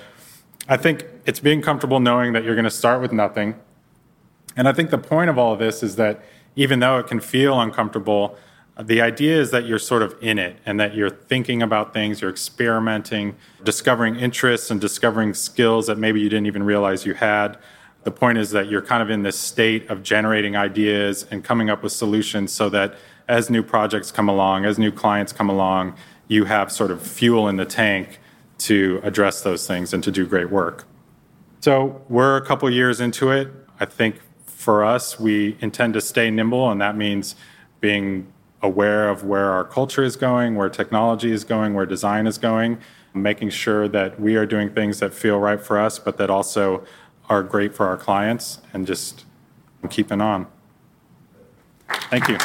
I 0.68 0.78
think 0.78 1.06
it's 1.26 1.40
being 1.40 1.62
comfortable 1.62 2.00
knowing 2.00 2.34
that 2.34 2.44
you're 2.44 2.56
going 2.56 2.66
to 2.66 2.72
start 2.72 3.02
with 3.02 3.14
nothing. 3.14 3.56
And 4.58 4.68
I 4.68 4.74
think 4.74 4.90
the 4.90 4.98
point 4.98 5.30
of 5.30 5.38
all 5.38 5.54
of 5.54 5.60
this 5.60 5.84
is 5.84 5.96
that 5.98 6.22
even 6.56 6.80
though 6.80 6.98
it 6.98 7.08
can 7.08 7.20
feel 7.20 7.60
uncomfortable, 7.60 8.38
the 8.82 9.02
idea 9.02 9.40
is 9.40 9.52
that 9.52 9.66
you're 9.66 9.80
sort 9.80 10.02
of 10.02 10.16
in 10.22 10.40
it 10.40 10.58
and 10.66 10.80
that 10.80 10.96
you're 10.96 11.10
thinking 11.10 11.62
about 11.62 11.94
things, 11.94 12.22
you're 12.22 12.30
experimenting, 12.30 13.36
discovering 13.64 14.16
interests 14.16 14.72
and 14.72 14.80
discovering 14.80 15.34
skills 15.34 15.88
that 15.88 15.98
maybe 15.98 16.22
you 16.22 16.30
didn't 16.30 16.48
even 16.48 16.64
realize 16.64 17.06
you 17.06 17.14
had. 17.14 17.58
The 18.04 18.12
point 18.12 18.38
is 18.38 18.52
that 18.52 18.70
you're 18.70 18.82
kind 18.82 19.04
of 19.04 19.10
in 19.10 19.24
this 19.24 19.38
state 19.38 19.90
of 19.90 20.02
generating 20.02 20.56
ideas 20.56 21.26
and 21.30 21.44
coming 21.44 21.70
up 21.70 21.84
with 21.84 21.92
solutions 21.92 22.54
so 22.54 22.70
that 22.70 22.96
as 23.28 23.50
new 23.50 23.62
projects 23.62 24.12
come 24.12 24.30
along, 24.30 24.66
as 24.66 24.80
new 24.80 24.92
clients 24.92 25.34
come 25.34 25.50
along, 25.50 25.96
you 26.30 26.46
have 26.46 26.72
sort 26.72 26.90
of 26.90 27.02
fuel 27.02 27.50
in 27.50 27.58
the 27.58 27.66
tank 27.66 28.20
to 28.60 29.02
address 29.04 29.42
those 29.42 29.68
things 29.68 29.94
and 29.94 30.04
to 30.04 30.12
do 30.12 30.26
great 30.26 30.50
work. 30.50 30.86
So 31.60 32.02
we're 32.08 32.38
a 32.38 32.46
couple 32.46 32.70
years 32.70 33.02
into 33.02 33.32
it. 33.32 33.50
I 33.80 33.86
think 33.86 34.22
for 34.46 34.86
us, 34.86 35.20
we 35.20 35.58
intend 35.60 35.94
to 35.96 36.02
stay 36.02 36.32
nimble, 36.32 36.70
and 36.72 36.80
that 36.82 36.96
means 36.96 37.36
being 37.82 38.32
aware 38.62 39.10
of 39.10 39.24
where 39.24 39.52
our 39.52 39.64
culture 39.64 40.04
is 40.04 40.16
going, 40.16 40.56
where 40.56 40.70
technology 40.70 41.32
is 41.32 41.44
going, 41.44 41.74
where 41.74 41.86
design 41.86 42.28
is 42.28 42.38
going, 42.38 42.80
making 43.14 43.50
sure 43.50 43.88
that 43.88 44.20
we 44.20 44.36
are 44.36 44.46
doing 44.46 44.70
things 44.70 45.00
that 45.00 45.14
feel 45.14 45.40
right 45.40 45.62
for 45.62 45.80
us, 45.80 46.00
but 46.00 46.18
that 46.18 46.30
also 46.30 46.84
are 47.30 47.44
great 47.44 47.76
for 47.76 47.86
our 47.86 47.98
clients, 47.98 48.60
and 48.74 48.88
just 48.88 49.26
keeping 49.90 50.20
on. 50.20 50.48
Thank 52.10 52.28
you. 52.28 52.38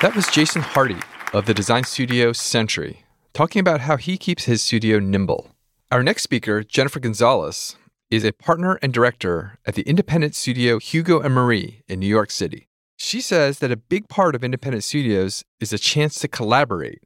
That 0.00 0.12
was 0.14 0.28
Jason 0.28 0.62
Hardy 0.62 0.96
of 1.32 1.46
the 1.46 1.54
design 1.54 1.84
studio 1.84 2.32
Century, 2.32 3.04
talking 3.32 3.60
about 3.60 3.80
how 3.80 3.96
he 3.96 4.16
keeps 4.16 4.44
his 4.44 4.62
studio 4.62 5.00
nimble. 5.00 5.50
Our 5.90 6.02
next 6.02 6.22
speaker, 6.22 6.62
Jennifer 6.62 7.00
Gonzalez, 7.00 7.76
is 8.10 8.24
a 8.24 8.32
partner 8.32 8.78
and 8.80 8.92
director 8.92 9.58
at 9.66 9.74
the 9.74 9.82
independent 9.82 10.34
studio 10.34 10.78
Hugo 10.78 11.20
and 11.20 11.34
Marie 11.34 11.82
in 11.88 11.98
New 11.98 12.06
York 12.06 12.30
City. 12.30 12.67
She 13.00 13.20
says 13.20 13.60
that 13.60 13.70
a 13.70 13.76
big 13.76 14.08
part 14.08 14.34
of 14.34 14.42
independent 14.42 14.82
studios 14.82 15.44
is 15.60 15.72
a 15.72 15.78
chance 15.78 16.18
to 16.18 16.26
collaborate, 16.26 17.00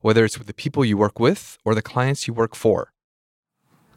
whether 0.00 0.24
it's 0.24 0.38
with 0.38 0.48
the 0.48 0.52
people 0.52 0.84
you 0.84 0.96
work 0.96 1.20
with 1.20 1.56
or 1.64 1.72
the 1.72 1.82
clients 1.82 2.26
you 2.26 2.34
work 2.34 2.56
for. 2.56 2.92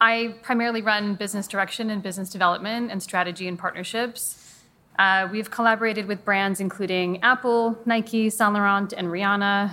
I 0.00 0.36
primarily 0.42 0.80
run 0.80 1.16
business 1.16 1.48
direction 1.48 1.90
and 1.90 2.04
business 2.04 2.30
development 2.30 2.92
and 2.92 3.02
strategy 3.02 3.48
and 3.48 3.58
partnerships. 3.58 4.60
Uh, 4.96 5.28
we've 5.32 5.50
collaborated 5.50 6.06
with 6.06 6.24
brands 6.24 6.60
including 6.60 7.20
Apple, 7.24 7.76
Nike, 7.84 8.30
Saint 8.30 8.54
Laurent, 8.54 8.92
and 8.92 9.08
Rihanna. 9.08 9.72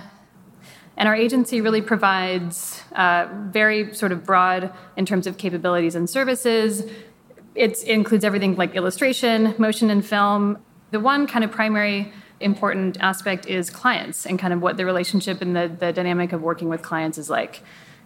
And 0.96 1.08
our 1.08 1.14
agency 1.14 1.60
really 1.60 1.80
provides 1.80 2.82
uh, 2.96 3.28
very 3.50 3.94
sort 3.94 4.10
of 4.10 4.24
broad 4.24 4.72
in 4.96 5.06
terms 5.06 5.28
of 5.28 5.38
capabilities 5.38 5.94
and 5.94 6.10
services. 6.10 6.82
It's, 7.54 7.84
it 7.84 7.90
includes 7.90 8.24
everything 8.24 8.56
like 8.56 8.74
illustration, 8.74 9.54
motion 9.58 9.90
and 9.90 10.04
film, 10.04 10.58
the 10.90 11.00
one 11.00 11.26
kind 11.26 11.44
of 11.44 11.50
primary 11.50 12.12
important 12.40 12.96
aspect 13.00 13.46
is 13.46 13.70
clients 13.70 14.24
and 14.24 14.38
kind 14.38 14.52
of 14.52 14.62
what 14.62 14.76
the 14.76 14.84
relationship 14.84 15.40
and 15.42 15.56
the, 15.56 15.70
the 15.78 15.92
dynamic 15.92 16.32
of 16.32 16.42
working 16.42 16.68
with 16.68 16.82
clients 16.82 17.18
is 17.18 17.28
like. 17.28 17.62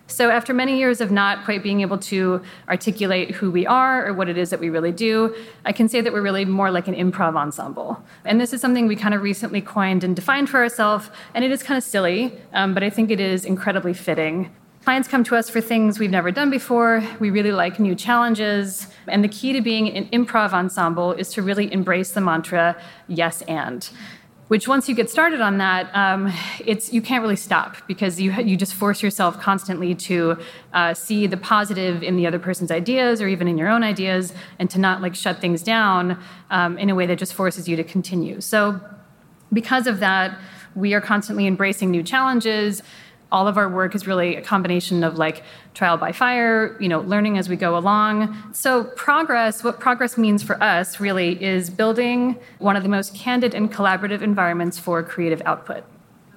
So, 0.09 0.31
after 0.31 0.53
many 0.53 0.79
years 0.79 1.01
of 1.01 1.11
not 1.11 1.45
quite 1.45 1.63
being 1.63 1.81
able 1.81 1.97
to 1.99 2.43
articulate 2.69 3.31
who 3.31 3.51
we 3.51 3.67
are 3.67 4.07
or 4.07 4.13
what 4.13 4.29
it 4.29 4.37
is 4.37 4.51
that 4.51 4.61
we 4.61 4.69
really 4.69 4.93
do, 4.93 5.35
I 5.65 5.73
can 5.73 5.89
say 5.89 6.01
that 6.01 6.13
we're 6.13 6.23
really 6.23 6.45
more 6.45 6.71
like 6.71 6.87
an 6.89 6.95
improv 6.95 7.35
ensemble. 7.37 8.03
And 8.25 8.41
this 8.41 8.53
is 8.53 8.61
something 8.61 8.87
we 8.87 8.97
kind 8.97 9.15
of 9.15 9.23
recently 9.23 9.61
coined 9.63 10.05
and 10.05 10.15
defined 10.15 10.51
for 10.51 10.59
ourselves, 10.59 11.09
and 11.35 11.45
it 11.45 11.51
is 11.51 11.63
kind 11.63 11.79
of 11.79 11.85
silly, 11.85 12.39
um, 12.53 12.75
but 12.75 12.83
I 12.83 12.91
think 12.91 13.11
it 13.11 13.21
is 13.21 13.45
incredibly 13.45 13.95
fitting 13.95 14.51
Clients 14.85 15.07
come 15.07 15.23
to 15.23 15.37
us 15.37 15.49
for 15.49 15.61
things 15.61 16.01
we've 16.01 16.11
never 16.11 16.33
done 16.33 16.51
before. 16.51 17.05
We 17.21 17.31
really 17.31 17.53
like 17.53 17.79
new 17.79 17.95
challenges. 17.95 18.89
And 19.07 19.23
the 19.23 19.29
key 19.29 19.53
to 19.53 19.61
being 19.61 19.89
an 19.97 20.09
improv 20.09 20.53
ensemble 20.53 21.13
is 21.13 21.33
to 21.35 21.43
really 21.43 21.73
embrace 21.73 22.11
the 22.11 22.21
mantra, 22.21 22.77
yes 23.07 23.43
and. 23.43 23.89
which 24.49 24.69
once 24.69 24.87
you 24.87 24.95
get 24.95 25.09
started 25.09 25.41
on 25.41 25.59
that, 25.59 25.89
um, 25.95 26.31
it's 26.67 26.93
you 26.93 27.01
can't 27.01 27.23
really 27.23 27.37
stop 27.37 27.77
because 27.87 28.21
you 28.21 28.33
you 28.33 28.55
just 28.55 28.75
force 28.75 29.03
yourself 29.03 29.41
constantly 29.41 29.95
to 29.95 30.37
uh, 30.75 30.93
see 30.93 31.27
the 31.27 31.39
positive 31.39 32.03
in 32.03 32.17
the 32.17 32.27
other 32.27 32.39
person's 32.39 32.71
ideas 32.71 33.23
or 33.23 33.29
even 33.29 33.49
in 33.49 33.57
your 33.57 33.69
own 33.69 33.83
ideas, 33.83 34.35
and 34.59 34.69
to 34.69 34.79
not 34.79 35.01
like 35.01 35.15
shut 35.15 35.41
things 35.41 35.63
down 35.63 36.19
um, 36.51 36.77
in 36.77 36.91
a 36.91 36.95
way 36.95 37.07
that 37.07 37.19
just 37.19 37.33
forces 37.33 37.67
you 37.67 37.77
to 37.77 37.85
continue. 37.85 38.43
So, 38.43 38.79
because 39.53 39.87
of 39.87 40.01
that, 40.01 40.39
we 40.75 40.93
are 40.93 41.01
constantly 41.01 41.47
embracing 41.47 41.91
new 41.91 42.03
challenges 42.03 42.83
all 43.33 43.49
of 43.49 43.57
our 43.57 43.69
work 43.69 43.95
is 43.95 44.07
really 44.07 44.37
a 44.37 44.43
combination 44.43 45.03
of 45.03 45.17
like 45.17 45.43
trial 45.75 45.97
by 45.97 46.13
fire, 46.13 46.77
you 46.79 46.89
know, 46.89 47.01
learning 47.01 47.39
as 47.39 47.49
we 47.49 47.57
go 47.57 47.77
along. 47.77 48.37
So 48.53 48.85
progress, 48.85 49.65
what 49.65 49.81
progress 49.81 50.17
means 50.17 50.43
for 50.43 50.63
us 50.63 51.01
really 51.01 51.43
is 51.43 51.71
building 51.71 52.37
one 52.59 52.77
of 52.77 52.85
the 52.85 52.89
most 52.89 53.15
candid 53.15 53.55
and 53.55 53.73
collaborative 53.73 54.23
environments 54.23 54.79
for 54.79 55.03
creative 55.03 55.43
output. 55.45 55.83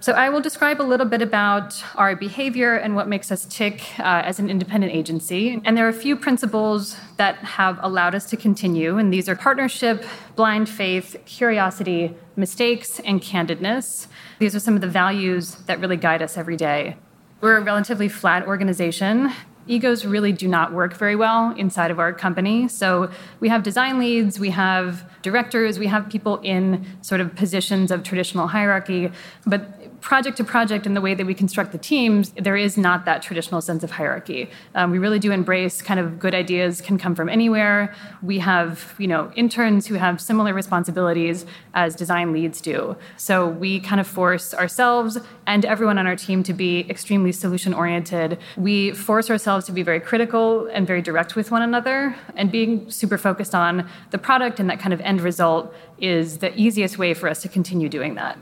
So, 0.06 0.14
I 0.14 0.30
will 0.30 0.40
describe 0.40 0.80
a 0.80 0.84
little 0.84 1.08
bit 1.08 1.24
about 1.24 1.84
our 1.96 2.16
behavior 2.16 2.76
and 2.76 2.96
what 2.96 3.08
makes 3.08 3.32
us 3.32 3.44
tick 3.48 3.82
uh, 3.98 4.22
as 4.24 4.38
an 4.38 4.52
independent 4.52 4.94
agency. 4.94 5.60
And 5.66 5.76
there 5.76 5.88
are 5.88 5.90
a 5.90 5.94
few 5.94 6.16
principles 6.16 6.96
that 7.18 7.38
have 7.38 7.80
allowed 7.82 8.14
us 8.14 8.30
to 8.30 8.38
continue, 8.38 9.00
and 9.00 9.12
these 9.12 9.28
are 9.28 9.36
partnership, 9.36 10.06
blind 10.36 10.70
faith, 10.70 11.16
curiosity, 11.26 12.14
mistakes, 12.36 13.00
and 13.00 13.20
candidness. 13.20 14.06
These 14.38 14.56
are 14.56 14.60
some 14.60 14.76
of 14.76 14.82
the 14.82 14.88
values 14.88 15.56
that 15.66 15.80
really 15.80 15.98
guide 15.98 16.22
us 16.22 16.38
every 16.38 16.56
day. 16.56 16.98
We're 17.42 17.58
a 17.58 17.64
relatively 17.64 18.08
flat 18.08 18.46
organization. 18.46 19.32
Egos 19.68 20.06
really 20.06 20.32
do 20.32 20.48
not 20.48 20.72
work 20.72 20.96
very 20.96 21.16
well 21.16 21.50
inside 21.58 21.90
of 21.90 21.98
our 21.98 22.14
company. 22.14 22.68
So 22.68 23.10
we 23.40 23.50
have 23.50 23.64
design 23.64 23.98
leads, 23.98 24.40
we 24.40 24.52
have 24.52 25.10
directors, 25.24 25.80
we 25.80 25.88
have 25.88 26.08
people 26.08 26.38
in 26.44 26.86
sort 27.02 27.22
of 27.22 27.36
positions 27.36 27.90
of 27.90 28.04
traditional 28.04 28.46
hierarchy, 28.46 29.12
but 29.48 29.82
project 30.06 30.38
to 30.38 30.44
project 30.44 30.86
in 30.86 30.94
the 30.94 31.02
way 31.02 31.16
that 31.16 31.26
we 31.26 31.34
construct 31.34 31.72
the 31.72 31.80
teams, 31.80 32.30
there 32.38 32.56
is 32.56 32.78
not 32.78 33.06
that 33.06 33.24
traditional 33.24 33.60
sense 33.60 33.84
of 33.84 33.90
hierarchy. 33.90 34.48
Um, 34.76 34.92
we 34.92 35.00
really 35.00 35.18
do 35.18 35.32
embrace 35.32 35.82
kind 35.82 36.00
of 36.00 36.20
good 36.20 36.36
ideas 36.36 36.80
can 36.80 37.00
come 37.00 37.16
from 37.16 37.28
anywhere. 37.28 37.92
We 38.22 38.38
have, 38.38 38.94
you 39.00 39.08
know, 39.08 39.32
interns 39.36 39.88
who 39.88 39.96
have 39.96 40.22
similar 40.22 40.54
responsibilities 40.54 41.48
as 41.74 41.96
design 41.96 42.34
leads 42.34 42.62
do. 42.62 42.96
So 43.18 43.48
we 43.50 43.80
kind 43.80 44.00
of 44.00 44.06
force 44.06 44.54
ourselves 44.54 45.18
and 45.48 45.66
everyone 45.66 45.98
on 45.98 46.06
our 46.06 46.16
team 46.16 46.44
to 46.44 46.54
be 46.54 46.86
extremely 46.88 47.32
solution 47.32 47.74
oriented. 47.74 48.38
We 48.58 48.92
force 48.92 49.32
ourselves 49.32 49.66
to 49.66 49.72
be 49.72 49.82
very 49.82 50.00
critical 50.00 50.68
and 50.68 50.86
very 50.86 51.02
direct 51.02 51.36
with 51.36 51.50
one 51.50 51.64
another 51.64 52.16
and 52.36 52.52
being 52.52 52.92
super 52.92 53.18
focused 53.18 53.56
on 53.56 53.90
the 54.12 54.20
product 54.20 54.60
and 54.60 54.70
that 54.70 54.80
kind 54.80 54.94
of 54.94 55.02
end 55.02 55.22
result 55.22 55.74
is 55.98 56.38
the 56.38 56.56
easiest 56.56 57.00
way 57.00 57.16
for 57.16 57.28
us 57.28 57.42
to 57.42 57.50
continue 57.50 57.90
doing 57.90 58.14
that. 58.14 58.38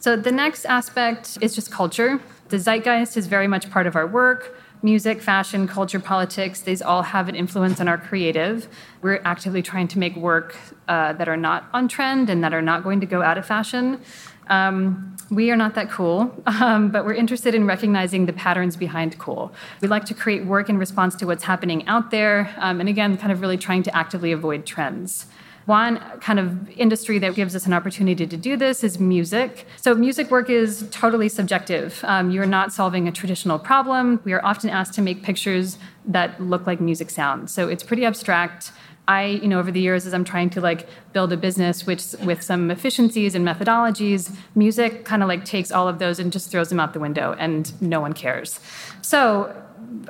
So 0.00 0.16
the 0.16 0.32
next 0.32 0.64
aspect 0.64 1.38
is 1.40 1.54
just 1.54 1.72
culture. 1.72 2.20
The 2.48 2.56
zeitgeist 2.58 3.16
is 3.16 3.26
very 3.26 3.48
much 3.48 3.68
part 3.70 3.86
of 3.86 3.96
our 3.96 4.06
work. 4.06 4.56
Music, 4.80 5.20
fashion, 5.20 5.66
culture, 5.66 5.98
politics, 5.98 6.60
these 6.60 6.80
all 6.80 7.02
have 7.02 7.28
an 7.28 7.34
influence 7.34 7.80
on 7.80 7.88
our 7.88 7.98
creative. 7.98 8.68
We're 9.02 9.20
actively 9.24 9.60
trying 9.60 9.88
to 9.88 9.98
make 9.98 10.14
work 10.14 10.54
uh, 10.86 11.14
that 11.14 11.28
are 11.28 11.36
not 11.36 11.68
on 11.72 11.88
trend 11.88 12.30
and 12.30 12.44
that 12.44 12.54
are 12.54 12.62
not 12.62 12.84
going 12.84 13.00
to 13.00 13.06
go 13.06 13.20
out 13.20 13.38
of 13.38 13.44
fashion. 13.44 14.00
Um, 14.46 15.16
we 15.30 15.50
are 15.50 15.56
not 15.56 15.74
that 15.74 15.90
cool, 15.90 16.32
um, 16.46 16.90
but 16.90 17.04
we're 17.04 17.14
interested 17.14 17.56
in 17.56 17.66
recognizing 17.66 18.26
the 18.26 18.32
patterns 18.32 18.76
behind 18.76 19.18
cool. 19.18 19.52
We 19.80 19.88
like 19.88 20.04
to 20.06 20.14
create 20.14 20.46
work 20.46 20.68
in 20.68 20.78
response 20.78 21.16
to 21.16 21.26
what's 21.26 21.42
happening 21.42 21.86
out 21.88 22.12
there, 22.12 22.54
um, 22.58 22.78
and 22.78 22.88
again, 22.88 23.16
kind 23.18 23.32
of 23.32 23.40
really 23.40 23.58
trying 23.58 23.82
to 23.82 23.96
actively 23.96 24.30
avoid 24.30 24.64
trends. 24.64 25.26
One 25.68 25.98
kind 26.20 26.38
of 26.38 26.70
industry 26.78 27.18
that 27.18 27.34
gives 27.34 27.54
us 27.54 27.66
an 27.66 27.74
opportunity 27.74 28.26
to 28.26 28.36
do 28.38 28.56
this 28.56 28.82
is 28.82 28.98
music. 28.98 29.66
So, 29.76 29.94
music 29.94 30.30
work 30.30 30.48
is 30.48 30.88
totally 30.90 31.28
subjective. 31.28 32.00
Um, 32.04 32.30
you're 32.30 32.46
not 32.46 32.72
solving 32.72 33.06
a 33.06 33.12
traditional 33.12 33.58
problem. 33.58 34.18
We 34.24 34.32
are 34.32 34.42
often 34.42 34.70
asked 34.70 34.94
to 34.94 35.02
make 35.02 35.22
pictures 35.22 35.76
that 36.06 36.40
look 36.40 36.66
like 36.66 36.80
music 36.80 37.10
sounds. 37.10 37.52
So, 37.52 37.68
it's 37.68 37.82
pretty 37.82 38.06
abstract. 38.06 38.72
I, 39.08 39.26
you 39.42 39.48
know, 39.48 39.58
over 39.58 39.70
the 39.70 39.80
years, 39.80 40.06
as 40.06 40.14
I'm 40.14 40.24
trying 40.24 40.48
to 40.50 40.62
like 40.62 40.88
build 41.12 41.34
a 41.34 41.36
business 41.36 41.86
which 41.86 42.14
with 42.24 42.40
some 42.40 42.70
efficiencies 42.70 43.34
and 43.34 43.46
methodologies, 43.46 44.34
music 44.54 45.04
kind 45.04 45.22
of 45.22 45.28
like 45.28 45.44
takes 45.44 45.70
all 45.70 45.86
of 45.86 45.98
those 45.98 46.18
and 46.18 46.32
just 46.32 46.50
throws 46.50 46.70
them 46.70 46.80
out 46.80 46.94
the 46.94 47.00
window, 47.00 47.36
and 47.38 47.78
no 47.82 48.00
one 48.00 48.14
cares. 48.14 48.58
So 49.02 49.54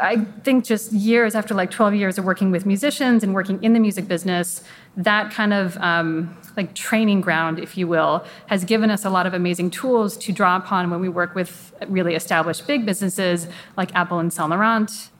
I 0.00 0.24
think 0.44 0.64
just 0.64 0.92
years 0.92 1.34
after 1.34 1.54
like 1.54 1.70
12 1.70 1.94
years 1.94 2.18
of 2.18 2.24
working 2.24 2.50
with 2.50 2.66
musicians 2.66 3.22
and 3.22 3.34
working 3.34 3.62
in 3.62 3.72
the 3.72 3.80
music 3.80 4.06
business, 4.06 4.62
that 4.96 5.32
kind 5.32 5.52
of 5.52 5.76
um, 5.78 6.36
like 6.56 6.74
training 6.74 7.20
ground, 7.20 7.58
if 7.58 7.76
you 7.76 7.86
will, 7.86 8.24
has 8.46 8.64
given 8.64 8.90
us 8.90 9.04
a 9.04 9.10
lot 9.10 9.26
of 9.26 9.34
amazing 9.34 9.70
tools 9.70 10.16
to 10.18 10.32
draw 10.32 10.56
upon 10.56 10.90
when 10.90 11.00
we 11.00 11.08
work 11.08 11.34
with 11.34 11.72
really 11.88 12.14
established 12.14 12.66
big 12.66 12.86
businesses 12.86 13.46
like 13.76 13.94
Apple 13.94 14.18
and 14.18 14.32
Saint 14.32 14.50
Laurent. 14.50 15.10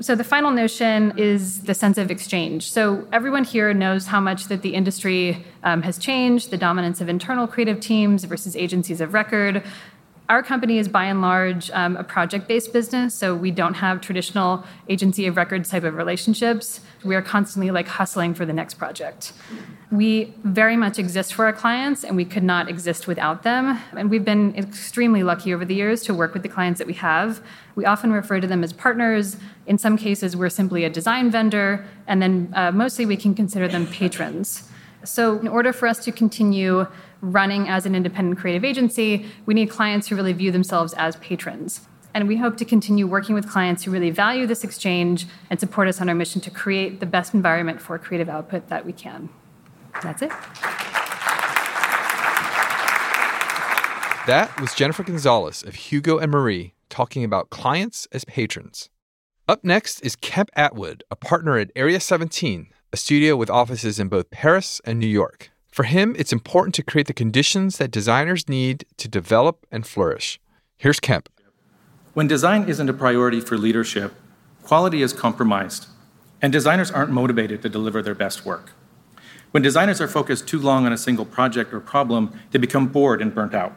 So 0.00 0.14
the 0.14 0.24
final 0.24 0.50
notion 0.50 1.12
is 1.18 1.64
the 1.64 1.74
sense 1.74 1.98
of 1.98 2.10
exchange. 2.10 2.70
So 2.70 3.06
everyone 3.12 3.44
here 3.44 3.74
knows 3.74 4.06
how 4.06 4.18
much 4.18 4.46
that 4.46 4.62
the 4.62 4.74
industry 4.74 5.44
um, 5.62 5.82
has 5.82 5.98
changed, 5.98 6.50
the 6.50 6.56
dominance 6.56 7.02
of 7.02 7.10
internal 7.10 7.46
creative 7.46 7.80
teams 7.80 8.24
versus 8.24 8.56
agencies 8.56 9.02
of 9.02 9.12
record, 9.12 9.62
our 10.30 10.44
company 10.44 10.78
is 10.78 10.88
by 10.88 11.06
and 11.06 11.20
large 11.20 11.72
um, 11.72 11.96
a 11.96 12.04
project 12.04 12.46
based 12.46 12.72
business, 12.72 13.14
so 13.14 13.34
we 13.34 13.50
don't 13.50 13.74
have 13.74 14.00
traditional 14.00 14.64
agency 14.88 15.26
of 15.26 15.36
record 15.36 15.64
type 15.64 15.82
of 15.82 15.94
relationships. 15.94 16.80
We 17.04 17.16
are 17.16 17.22
constantly 17.22 17.72
like 17.72 17.88
hustling 17.88 18.34
for 18.34 18.46
the 18.46 18.52
next 18.52 18.74
project. 18.74 19.32
We 19.90 20.32
very 20.44 20.76
much 20.76 21.00
exist 21.00 21.34
for 21.34 21.46
our 21.46 21.52
clients, 21.52 22.04
and 22.04 22.14
we 22.16 22.24
could 22.24 22.44
not 22.44 22.68
exist 22.68 23.08
without 23.08 23.42
them. 23.42 23.80
And 23.96 24.08
we've 24.08 24.24
been 24.24 24.54
extremely 24.54 25.24
lucky 25.24 25.52
over 25.52 25.64
the 25.64 25.74
years 25.74 26.04
to 26.04 26.14
work 26.14 26.32
with 26.32 26.44
the 26.44 26.48
clients 26.48 26.78
that 26.78 26.86
we 26.86 26.94
have. 26.94 27.42
We 27.74 27.84
often 27.84 28.12
refer 28.12 28.38
to 28.38 28.46
them 28.46 28.62
as 28.62 28.72
partners. 28.72 29.36
In 29.66 29.78
some 29.78 29.96
cases, 29.98 30.36
we're 30.36 30.48
simply 30.48 30.84
a 30.84 30.90
design 30.90 31.32
vendor, 31.32 31.84
and 32.06 32.22
then 32.22 32.52
uh, 32.54 32.70
mostly 32.70 33.04
we 33.04 33.16
can 33.16 33.34
consider 33.34 33.66
them 33.66 33.88
patrons. 33.88 34.70
So, 35.02 35.38
in 35.38 35.48
order 35.48 35.72
for 35.72 35.88
us 35.88 35.98
to 36.04 36.12
continue 36.12 36.86
running 37.20 37.68
as 37.68 37.86
an 37.86 37.94
independent 37.94 38.38
creative 38.38 38.64
agency, 38.64 39.26
we 39.46 39.54
need 39.54 39.70
clients 39.70 40.08
who 40.08 40.16
really 40.16 40.32
view 40.32 40.50
themselves 40.50 40.94
as 40.94 41.16
patrons. 41.16 41.80
And 42.12 42.26
we 42.26 42.36
hope 42.36 42.56
to 42.56 42.64
continue 42.64 43.06
working 43.06 43.34
with 43.34 43.48
clients 43.48 43.84
who 43.84 43.90
really 43.90 44.10
value 44.10 44.46
this 44.46 44.64
exchange 44.64 45.26
and 45.48 45.60
support 45.60 45.86
us 45.86 46.00
on 46.00 46.08
our 46.08 46.14
mission 46.14 46.40
to 46.40 46.50
create 46.50 46.98
the 47.00 47.06
best 47.06 47.34
environment 47.34 47.80
for 47.80 47.98
creative 47.98 48.28
output 48.28 48.68
that 48.68 48.84
we 48.84 48.92
can. 48.92 49.28
That's 50.02 50.22
it. 50.22 50.30
That 54.26 54.52
was 54.60 54.74
Jennifer 54.74 55.02
Gonzalez 55.02 55.62
of 55.62 55.74
Hugo 55.74 56.18
and 56.18 56.30
Marie 56.30 56.74
talking 56.88 57.24
about 57.24 57.50
clients 57.50 58.06
as 58.12 58.24
patrons. 58.24 58.90
Up 59.48 59.64
next 59.64 60.00
is 60.00 60.14
Kemp 60.16 60.50
Attwood, 60.56 61.02
a 61.10 61.16
partner 61.16 61.58
at 61.58 61.70
Area 61.74 62.00
17, 62.00 62.68
a 62.92 62.96
studio 62.96 63.36
with 63.36 63.50
offices 63.50 63.98
in 63.98 64.08
both 64.08 64.30
Paris 64.30 64.80
and 64.84 64.98
New 64.98 65.06
York. 65.06 65.50
For 65.70 65.84
him, 65.84 66.16
it's 66.18 66.32
important 66.32 66.74
to 66.74 66.82
create 66.82 67.06
the 67.06 67.14
conditions 67.14 67.78
that 67.78 67.92
designers 67.92 68.48
need 68.48 68.84
to 68.96 69.08
develop 69.08 69.66
and 69.70 69.86
flourish. 69.86 70.40
Here's 70.76 70.98
Kemp. 70.98 71.28
When 72.12 72.26
design 72.26 72.68
isn't 72.68 72.88
a 72.88 72.92
priority 72.92 73.40
for 73.40 73.56
leadership, 73.56 74.14
quality 74.64 75.00
is 75.00 75.12
compromised, 75.12 75.86
and 76.42 76.52
designers 76.52 76.90
aren't 76.90 77.12
motivated 77.12 77.62
to 77.62 77.68
deliver 77.68 78.02
their 78.02 78.16
best 78.16 78.44
work. 78.44 78.72
When 79.52 79.62
designers 79.62 80.00
are 80.00 80.08
focused 80.08 80.48
too 80.48 80.58
long 80.58 80.86
on 80.86 80.92
a 80.92 80.98
single 80.98 81.24
project 81.24 81.72
or 81.72 81.80
problem, 81.80 82.32
they 82.50 82.58
become 82.58 82.88
bored 82.88 83.22
and 83.22 83.34
burnt 83.34 83.54
out. 83.54 83.76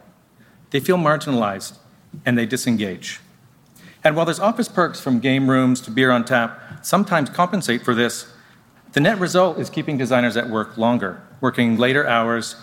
They 0.70 0.80
feel 0.80 0.96
marginalized 0.96 1.78
and 2.26 2.36
they 2.36 2.46
disengage. 2.46 3.20
And 4.02 4.16
while 4.16 4.26
there's 4.26 4.40
office 4.40 4.68
perks 4.68 5.00
from 5.00 5.20
game 5.20 5.48
rooms 5.48 5.80
to 5.82 5.90
beer 5.90 6.10
on 6.10 6.24
tap 6.24 6.60
sometimes 6.82 7.30
compensate 7.30 7.84
for 7.84 7.94
this, 7.94 8.33
the 8.94 9.00
net 9.00 9.18
result 9.18 9.58
is 9.58 9.68
keeping 9.68 9.98
designers 9.98 10.36
at 10.36 10.48
work 10.48 10.78
longer 10.78 11.20
working 11.44 11.76
later 11.76 12.06
hours, 12.06 12.56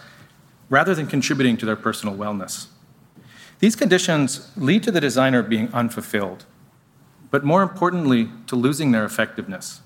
rather 0.68 0.96
than 0.96 1.06
contributing 1.06 1.56
to 1.56 1.68
their 1.68 1.76
personal 1.76 2.16
wellness. 2.16 2.66
These 3.60 3.76
conditions 3.76 4.52
lead 4.58 4.82
to 4.82 4.92
the 4.92 5.00
designer 5.00 5.44
being 5.44 5.72
unfulfilled, 5.72 6.46
but 7.30 7.44
more 7.44 7.62
importantly, 7.62 8.30
to 8.48 8.56
losing 8.56 8.92
their 8.92 9.06
effectiveness. 9.06 9.82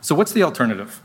So, 0.00 0.14
what's 0.14 0.32
the 0.32 0.44
alternative? 0.44 1.02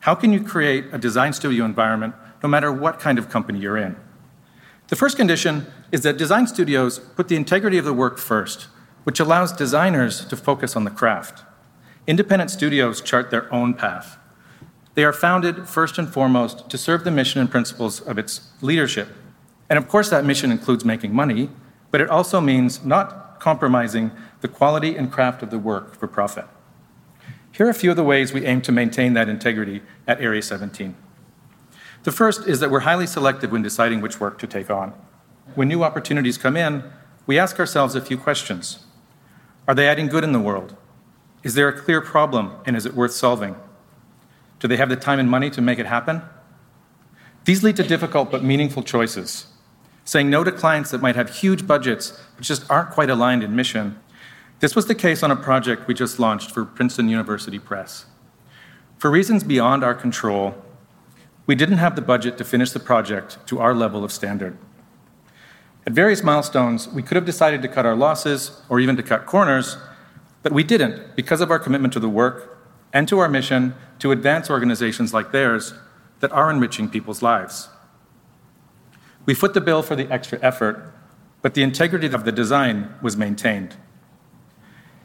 How 0.00 0.14
can 0.14 0.32
you 0.32 0.44
create 0.44 0.84
a 0.92 0.98
design 0.98 1.32
studio 1.32 1.64
environment 1.64 2.14
no 2.40 2.48
matter 2.48 2.70
what 2.70 3.00
kind 3.00 3.18
of 3.18 3.28
company 3.28 3.58
you're 3.58 3.76
in? 3.76 3.96
The 4.88 4.96
first 4.96 5.16
condition 5.16 5.66
is 5.90 6.02
that 6.02 6.16
design 6.16 6.46
studios 6.46 7.00
put 7.00 7.26
the 7.26 7.36
integrity 7.36 7.78
of 7.78 7.84
the 7.84 7.92
work 7.92 8.16
first, 8.18 8.68
which 9.02 9.18
allows 9.18 9.52
designers 9.52 10.24
to 10.26 10.36
focus 10.36 10.76
on 10.76 10.84
the 10.84 10.90
craft. 10.90 11.42
Independent 12.10 12.50
studios 12.50 13.00
chart 13.00 13.30
their 13.30 13.46
own 13.54 13.72
path. 13.72 14.18
They 14.94 15.04
are 15.04 15.12
founded 15.12 15.68
first 15.68 15.96
and 15.96 16.12
foremost 16.12 16.68
to 16.68 16.76
serve 16.76 17.04
the 17.04 17.10
mission 17.12 17.40
and 17.40 17.48
principles 17.48 18.00
of 18.00 18.18
its 18.18 18.50
leadership. 18.60 19.10
And 19.68 19.78
of 19.78 19.86
course, 19.86 20.10
that 20.10 20.24
mission 20.24 20.50
includes 20.50 20.84
making 20.84 21.14
money, 21.14 21.50
but 21.92 22.00
it 22.00 22.10
also 22.10 22.40
means 22.40 22.84
not 22.84 23.38
compromising 23.38 24.10
the 24.40 24.48
quality 24.48 24.96
and 24.96 25.12
craft 25.12 25.44
of 25.44 25.50
the 25.50 25.58
work 25.60 25.94
for 25.94 26.08
profit. 26.08 26.46
Here 27.52 27.68
are 27.68 27.70
a 27.70 27.74
few 27.74 27.92
of 27.92 27.96
the 27.96 28.02
ways 28.02 28.32
we 28.32 28.44
aim 28.44 28.60
to 28.62 28.72
maintain 28.72 29.12
that 29.12 29.28
integrity 29.28 29.80
at 30.08 30.20
Area 30.20 30.42
17. 30.42 30.96
The 32.02 32.10
first 32.10 32.44
is 32.48 32.58
that 32.58 32.72
we're 32.72 32.80
highly 32.80 33.06
selective 33.06 33.52
when 33.52 33.62
deciding 33.62 34.00
which 34.00 34.18
work 34.18 34.36
to 34.40 34.48
take 34.48 34.68
on. 34.68 34.94
When 35.54 35.68
new 35.68 35.84
opportunities 35.84 36.38
come 36.38 36.56
in, 36.56 36.82
we 37.28 37.38
ask 37.38 37.60
ourselves 37.60 37.94
a 37.94 38.00
few 38.00 38.18
questions 38.18 38.80
Are 39.68 39.76
they 39.76 39.86
adding 39.86 40.08
good 40.08 40.24
in 40.24 40.32
the 40.32 40.40
world? 40.40 40.76
Is 41.42 41.54
there 41.54 41.68
a 41.68 41.78
clear 41.78 42.00
problem 42.00 42.52
and 42.66 42.76
is 42.76 42.86
it 42.86 42.94
worth 42.94 43.12
solving? 43.12 43.56
Do 44.58 44.68
they 44.68 44.76
have 44.76 44.90
the 44.90 44.96
time 44.96 45.18
and 45.18 45.30
money 45.30 45.48
to 45.50 45.62
make 45.62 45.78
it 45.78 45.86
happen? 45.86 46.22
These 47.44 47.62
lead 47.62 47.76
to 47.76 47.82
difficult 47.82 48.30
but 48.30 48.44
meaningful 48.44 48.82
choices. 48.82 49.46
Saying 50.04 50.28
no 50.28 50.44
to 50.44 50.52
clients 50.52 50.90
that 50.90 51.00
might 51.00 51.16
have 51.16 51.30
huge 51.30 51.66
budgets 51.66 52.20
but 52.36 52.44
just 52.44 52.70
aren't 52.70 52.90
quite 52.90 53.08
aligned 53.08 53.42
in 53.42 53.56
mission. 53.56 53.98
This 54.58 54.76
was 54.76 54.86
the 54.86 54.94
case 54.94 55.22
on 55.22 55.30
a 55.30 55.36
project 55.36 55.88
we 55.88 55.94
just 55.94 56.18
launched 56.18 56.50
for 56.50 56.66
Princeton 56.66 57.08
University 57.08 57.58
Press. 57.58 58.04
For 58.98 59.10
reasons 59.10 59.42
beyond 59.42 59.82
our 59.82 59.94
control, 59.94 60.54
we 61.46 61.54
didn't 61.54 61.78
have 61.78 61.96
the 61.96 62.02
budget 62.02 62.36
to 62.38 62.44
finish 62.44 62.70
the 62.72 62.80
project 62.80 63.38
to 63.46 63.58
our 63.58 63.74
level 63.74 64.04
of 64.04 64.12
standard. 64.12 64.58
At 65.86 65.94
various 65.94 66.22
milestones, 66.22 66.86
we 66.86 67.02
could 67.02 67.16
have 67.16 67.24
decided 67.24 67.62
to 67.62 67.68
cut 67.68 67.86
our 67.86 67.96
losses 67.96 68.60
or 68.68 68.78
even 68.80 68.96
to 68.96 69.02
cut 69.02 69.24
corners, 69.24 69.78
but 70.42 70.52
we 70.52 70.64
didn't 70.64 71.16
because 71.16 71.40
of 71.40 71.50
our 71.50 71.58
commitment 71.58 71.92
to 71.92 72.00
the 72.00 72.08
work 72.08 72.58
and 72.92 73.06
to 73.08 73.18
our 73.18 73.28
mission 73.28 73.74
to 73.98 74.12
advance 74.12 74.50
organizations 74.50 75.12
like 75.12 75.32
theirs 75.32 75.74
that 76.20 76.32
are 76.32 76.50
enriching 76.50 76.88
people's 76.88 77.22
lives. 77.22 77.68
We 79.26 79.34
foot 79.34 79.54
the 79.54 79.60
bill 79.60 79.82
for 79.82 79.96
the 79.96 80.10
extra 80.10 80.38
effort, 80.42 80.92
but 81.42 81.54
the 81.54 81.62
integrity 81.62 82.06
of 82.08 82.24
the 82.24 82.32
design 82.32 82.94
was 83.02 83.16
maintained. 83.16 83.76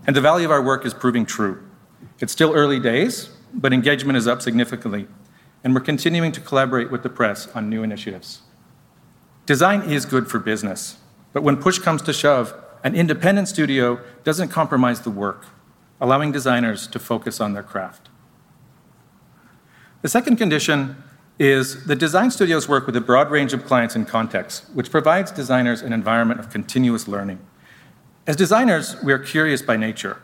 And 0.08 0.16
the 0.16 0.22
value 0.22 0.46
of 0.46 0.52
our 0.52 0.62
work 0.62 0.86
is 0.86 0.94
proving 0.94 1.26
true. 1.26 1.64
It's 2.20 2.32
still 2.32 2.54
early 2.54 2.80
days, 2.80 3.30
but 3.54 3.74
engagement 3.74 4.18
is 4.18 4.28
up 4.28 4.42
significantly, 4.42 5.08
and 5.64 5.74
we're 5.74 5.82
continuing 5.82 6.32
to 6.34 6.42
collaborate 6.42 6.92
with 6.92 7.04
the 7.04 7.10
press 7.10 7.48
on 7.56 7.70
new 7.70 7.84
initiatives. 7.84 8.42
Design 9.46 9.82
is 9.84 10.06
good 10.06 10.30
for 10.30 10.40
business, 10.40 10.98
but 11.34 11.44
when 11.44 11.58
push 11.58 11.80
comes 11.80 12.02
to 12.04 12.14
shove, 12.14 12.54
an 12.86 12.94
independent 12.94 13.48
studio 13.48 14.00
doesn't 14.24 14.50
compromise 14.50 15.02
the 15.02 15.10
work, 15.10 15.48
allowing 16.00 16.32
designers 16.32 16.86
to 16.86 17.00
focus 17.00 17.42
on 17.42 17.54
their 17.54 17.64
craft. 17.64 18.10
The 20.04 20.08
second 20.08 20.36
condition 20.36 20.96
is 21.40 21.86
that 21.86 21.96
design 21.96 22.30
studios 22.30 22.70
work 22.70 22.86
with 22.86 22.96
a 22.96 23.02
broad 23.02 23.32
range 23.32 23.54
of 23.54 23.66
clients 23.66 23.96
and 23.96 24.08
contexts, 24.08 24.70
which 24.76 24.92
provides 24.92 25.32
designers 25.32 25.82
an 25.82 25.94
environment 25.94 26.40
of 26.40 26.52
continuous 26.52 27.08
learning. 27.08 27.40
As 28.28 28.36
designers, 28.36 28.96
we 29.04 29.12
are 29.12 29.20
curious 29.20 29.64
by 29.64 29.78
nature. 29.78 30.22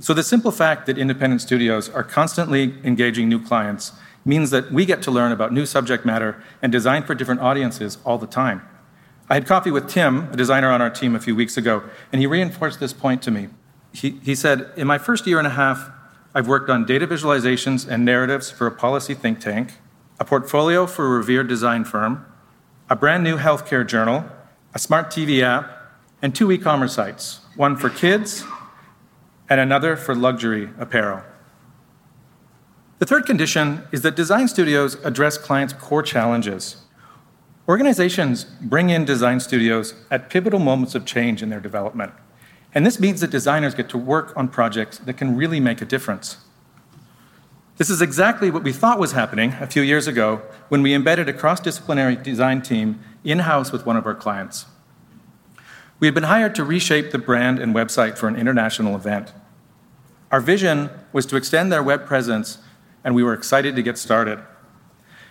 So 0.00 0.12
the 0.12 0.24
simple 0.24 0.50
fact 0.50 0.86
that 0.86 0.98
independent 0.98 1.40
studios 1.40 1.88
are 1.88 2.02
constantly 2.02 2.74
engaging 2.82 3.28
new 3.28 3.40
clients 3.40 3.92
means 4.24 4.50
that 4.50 4.72
we 4.72 4.84
get 4.86 5.02
to 5.02 5.12
learn 5.12 5.30
about 5.30 5.52
new 5.52 5.66
subject 5.66 6.04
matter 6.04 6.42
and 6.60 6.72
design 6.72 7.04
for 7.04 7.14
different 7.14 7.40
audiences 7.40 7.98
all 8.04 8.18
the 8.18 8.26
time. 8.26 8.62
I 9.32 9.36
had 9.36 9.46
coffee 9.46 9.70
with 9.70 9.88
Tim, 9.88 10.30
a 10.30 10.36
designer 10.36 10.70
on 10.70 10.82
our 10.82 10.90
team, 10.90 11.14
a 11.14 11.18
few 11.18 11.34
weeks 11.34 11.56
ago, 11.56 11.84
and 12.12 12.20
he 12.20 12.26
reinforced 12.26 12.80
this 12.80 12.92
point 12.92 13.22
to 13.22 13.30
me. 13.30 13.48
He, 13.90 14.20
he 14.22 14.34
said, 14.34 14.70
In 14.76 14.86
my 14.86 14.98
first 14.98 15.26
year 15.26 15.38
and 15.38 15.46
a 15.46 15.52
half, 15.52 15.90
I've 16.34 16.46
worked 16.46 16.68
on 16.68 16.84
data 16.84 17.06
visualizations 17.06 17.88
and 17.88 18.04
narratives 18.04 18.50
for 18.50 18.66
a 18.66 18.70
policy 18.70 19.14
think 19.14 19.40
tank, 19.40 19.72
a 20.20 20.26
portfolio 20.26 20.86
for 20.86 21.06
a 21.06 21.08
revered 21.08 21.48
design 21.48 21.86
firm, 21.86 22.26
a 22.90 22.94
brand 22.94 23.24
new 23.24 23.38
healthcare 23.38 23.86
journal, 23.86 24.26
a 24.74 24.78
smart 24.78 25.06
TV 25.06 25.40
app, 25.42 25.94
and 26.20 26.34
two 26.34 26.52
e 26.52 26.58
commerce 26.58 26.92
sites 26.92 27.40
one 27.56 27.74
for 27.74 27.88
kids 27.88 28.44
and 29.48 29.58
another 29.60 29.96
for 29.96 30.14
luxury 30.14 30.68
apparel. 30.78 31.22
The 32.98 33.06
third 33.06 33.24
condition 33.24 33.84
is 33.92 34.02
that 34.02 34.14
design 34.14 34.46
studios 34.46 34.96
address 35.06 35.38
clients' 35.38 35.72
core 35.72 36.02
challenges. 36.02 36.81
Organizations 37.68 38.44
bring 38.44 38.90
in 38.90 39.04
design 39.04 39.38
studios 39.38 39.94
at 40.10 40.28
pivotal 40.28 40.58
moments 40.58 40.94
of 40.94 41.06
change 41.06 41.42
in 41.42 41.48
their 41.48 41.60
development. 41.60 42.12
And 42.74 42.84
this 42.84 42.98
means 42.98 43.20
that 43.20 43.30
designers 43.30 43.74
get 43.74 43.88
to 43.90 43.98
work 43.98 44.32
on 44.36 44.48
projects 44.48 44.98
that 44.98 45.14
can 45.14 45.36
really 45.36 45.60
make 45.60 45.80
a 45.80 45.84
difference. 45.84 46.38
This 47.76 47.88
is 47.88 48.02
exactly 48.02 48.50
what 48.50 48.64
we 48.64 48.72
thought 48.72 48.98
was 48.98 49.12
happening 49.12 49.52
a 49.60 49.66
few 49.66 49.82
years 49.82 50.06
ago 50.06 50.42
when 50.68 50.82
we 50.82 50.94
embedded 50.94 51.28
a 51.28 51.32
cross 51.32 51.60
disciplinary 51.60 52.16
design 52.16 52.62
team 52.62 53.00
in 53.24 53.40
house 53.40 53.70
with 53.70 53.86
one 53.86 53.96
of 53.96 54.06
our 54.06 54.14
clients. 54.14 54.66
We 56.00 56.06
had 56.08 56.14
been 56.14 56.24
hired 56.24 56.54
to 56.56 56.64
reshape 56.64 57.12
the 57.12 57.18
brand 57.18 57.60
and 57.60 57.74
website 57.74 58.18
for 58.18 58.26
an 58.26 58.36
international 58.36 58.96
event. 58.96 59.32
Our 60.32 60.40
vision 60.40 60.90
was 61.12 61.26
to 61.26 61.36
extend 61.36 61.70
their 61.70 61.82
web 61.82 62.06
presence, 62.06 62.58
and 63.04 63.14
we 63.14 63.22
were 63.22 63.34
excited 63.34 63.76
to 63.76 63.82
get 63.82 63.98
started. 63.98 64.40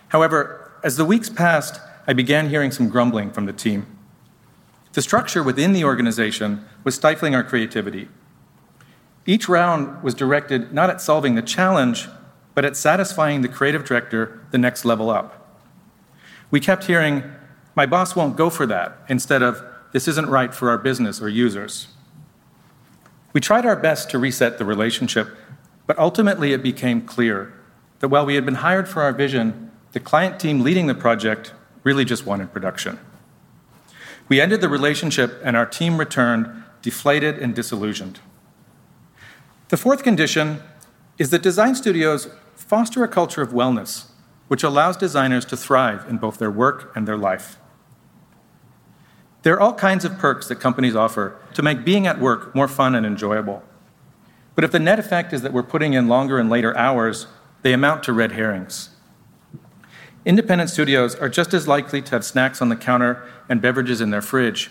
However, 0.08 0.72
as 0.82 0.96
the 0.96 1.04
weeks 1.04 1.28
passed, 1.28 1.78
I 2.06 2.12
began 2.12 2.48
hearing 2.48 2.72
some 2.72 2.88
grumbling 2.88 3.30
from 3.30 3.46
the 3.46 3.52
team. 3.52 3.86
The 4.92 5.02
structure 5.02 5.42
within 5.42 5.72
the 5.72 5.84
organization 5.84 6.64
was 6.84 6.94
stifling 6.94 7.34
our 7.34 7.44
creativity. 7.44 8.08
Each 9.24 9.48
round 9.48 10.02
was 10.02 10.14
directed 10.14 10.72
not 10.72 10.90
at 10.90 11.00
solving 11.00 11.36
the 11.36 11.42
challenge, 11.42 12.08
but 12.54 12.64
at 12.64 12.76
satisfying 12.76 13.40
the 13.40 13.48
creative 13.48 13.84
director 13.84 14.44
the 14.50 14.58
next 14.58 14.84
level 14.84 15.10
up. 15.10 15.60
We 16.50 16.60
kept 16.60 16.84
hearing, 16.84 17.22
My 17.74 17.86
boss 17.86 18.16
won't 18.16 18.36
go 18.36 18.50
for 18.50 18.66
that, 18.66 18.98
instead 19.08 19.42
of, 19.42 19.64
This 19.92 20.08
isn't 20.08 20.28
right 20.28 20.52
for 20.52 20.70
our 20.70 20.78
business 20.78 21.22
or 21.22 21.28
users. 21.28 21.88
We 23.32 23.40
tried 23.40 23.64
our 23.64 23.76
best 23.76 24.10
to 24.10 24.18
reset 24.18 24.58
the 24.58 24.64
relationship, 24.64 25.28
but 25.86 25.98
ultimately 25.98 26.52
it 26.52 26.62
became 26.62 27.02
clear 27.02 27.54
that 28.00 28.08
while 28.08 28.26
we 28.26 28.34
had 28.34 28.44
been 28.44 28.56
hired 28.56 28.88
for 28.88 29.02
our 29.02 29.12
vision, 29.12 29.70
the 29.92 30.00
client 30.00 30.40
team 30.40 30.60
leading 30.60 30.86
the 30.86 30.94
project 30.94 31.52
really 31.84 32.04
just 32.04 32.26
wanted 32.26 32.52
production. 32.52 32.98
We 34.28 34.40
ended 34.40 34.60
the 34.60 34.68
relationship, 34.68 35.40
and 35.44 35.56
our 35.56 35.66
team 35.66 35.98
returned 35.98 36.62
deflated 36.80 37.38
and 37.38 37.54
disillusioned. 37.54 38.20
The 39.68 39.76
fourth 39.76 40.02
condition 40.02 40.62
is 41.18 41.30
that 41.30 41.42
design 41.42 41.74
studios 41.74 42.28
foster 42.54 43.04
a 43.04 43.08
culture 43.08 43.42
of 43.42 43.50
wellness, 43.50 44.06
which 44.48 44.62
allows 44.62 44.96
designers 44.96 45.44
to 45.46 45.56
thrive 45.56 46.08
in 46.08 46.18
both 46.18 46.38
their 46.38 46.50
work 46.50 46.92
and 46.94 47.06
their 47.06 47.16
life. 47.16 47.58
There 49.42 49.54
are 49.54 49.60
all 49.60 49.74
kinds 49.74 50.04
of 50.04 50.18
perks 50.18 50.48
that 50.48 50.56
companies 50.56 50.94
offer 50.94 51.36
to 51.54 51.62
make 51.62 51.84
being 51.84 52.06
at 52.06 52.20
work 52.20 52.54
more 52.54 52.68
fun 52.68 52.94
and 52.94 53.04
enjoyable. 53.04 53.62
But 54.54 54.64
if 54.64 54.70
the 54.70 54.78
net 54.78 54.98
effect 54.98 55.32
is 55.32 55.42
that 55.42 55.52
we're 55.52 55.62
putting 55.62 55.94
in 55.94 56.06
longer 56.06 56.38
and 56.38 56.50
later 56.50 56.76
hours, 56.76 57.26
they 57.62 57.72
amount 57.72 58.02
to 58.04 58.12
red 58.12 58.32
herrings. 58.32 58.90
Independent 60.24 60.70
studios 60.70 61.16
are 61.16 61.28
just 61.28 61.52
as 61.52 61.66
likely 61.66 62.00
to 62.00 62.10
have 62.12 62.24
snacks 62.24 62.62
on 62.62 62.68
the 62.68 62.76
counter 62.76 63.26
and 63.48 63.60
beverages 63.60 64.00
in 64.00 64.10
their 64.10 64.22
fridge, 64.22 64.70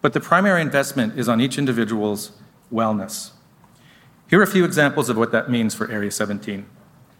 but 0.00 0.14
the 0.14 0.20
primary 0.20 0.62
investment 0.62 1.18
is 1.18 1.28
on 1.28 1.38
each 1.38 1.58
individual's 1.58 2.32
wellness. 2.72 3.32
Here 4.30 4.40
are 4.40 4.44
a 4.44 4.46
few 4.46 4.64
examples 4.64 5.10
of 5.10 5.18
what 5.18 5.32
that 5.32 5.50
means 5.50 5.74
for 5.74 5.90
Area 5.90 6.10
17. 6.10 6.64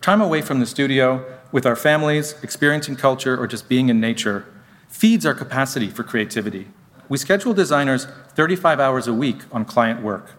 Time 0.00 0.22
away 0.22 0.40
from 0.40 0.60
the 0.60 0.66
studio, 0.66 1.22
with 1.52 1.66
our 1.66 1.76
families, 1.76 2.34
experiencing 2.42 2.96
culture, 2.96 3.38
or 3.38 3.46
just 3.46 3.68
being 3.68 3.90
in 3.90 4.00
nature, 4.00 4.46
feeds 4.88 5.26
our 5.26 5.34
capacity 5.34 5.88
for 5.88 6.02
creativity. 6.02 6.68
We 7.10 7.18
schedule 7.18 7.52
designers 7.52 8.06
35 8.36 8.80
hours 8.80 9.06
a 9.06 9.12
week 9.12 9.40
on 9.52 9.66
client 9.66 10.00
work, 10.00 10.30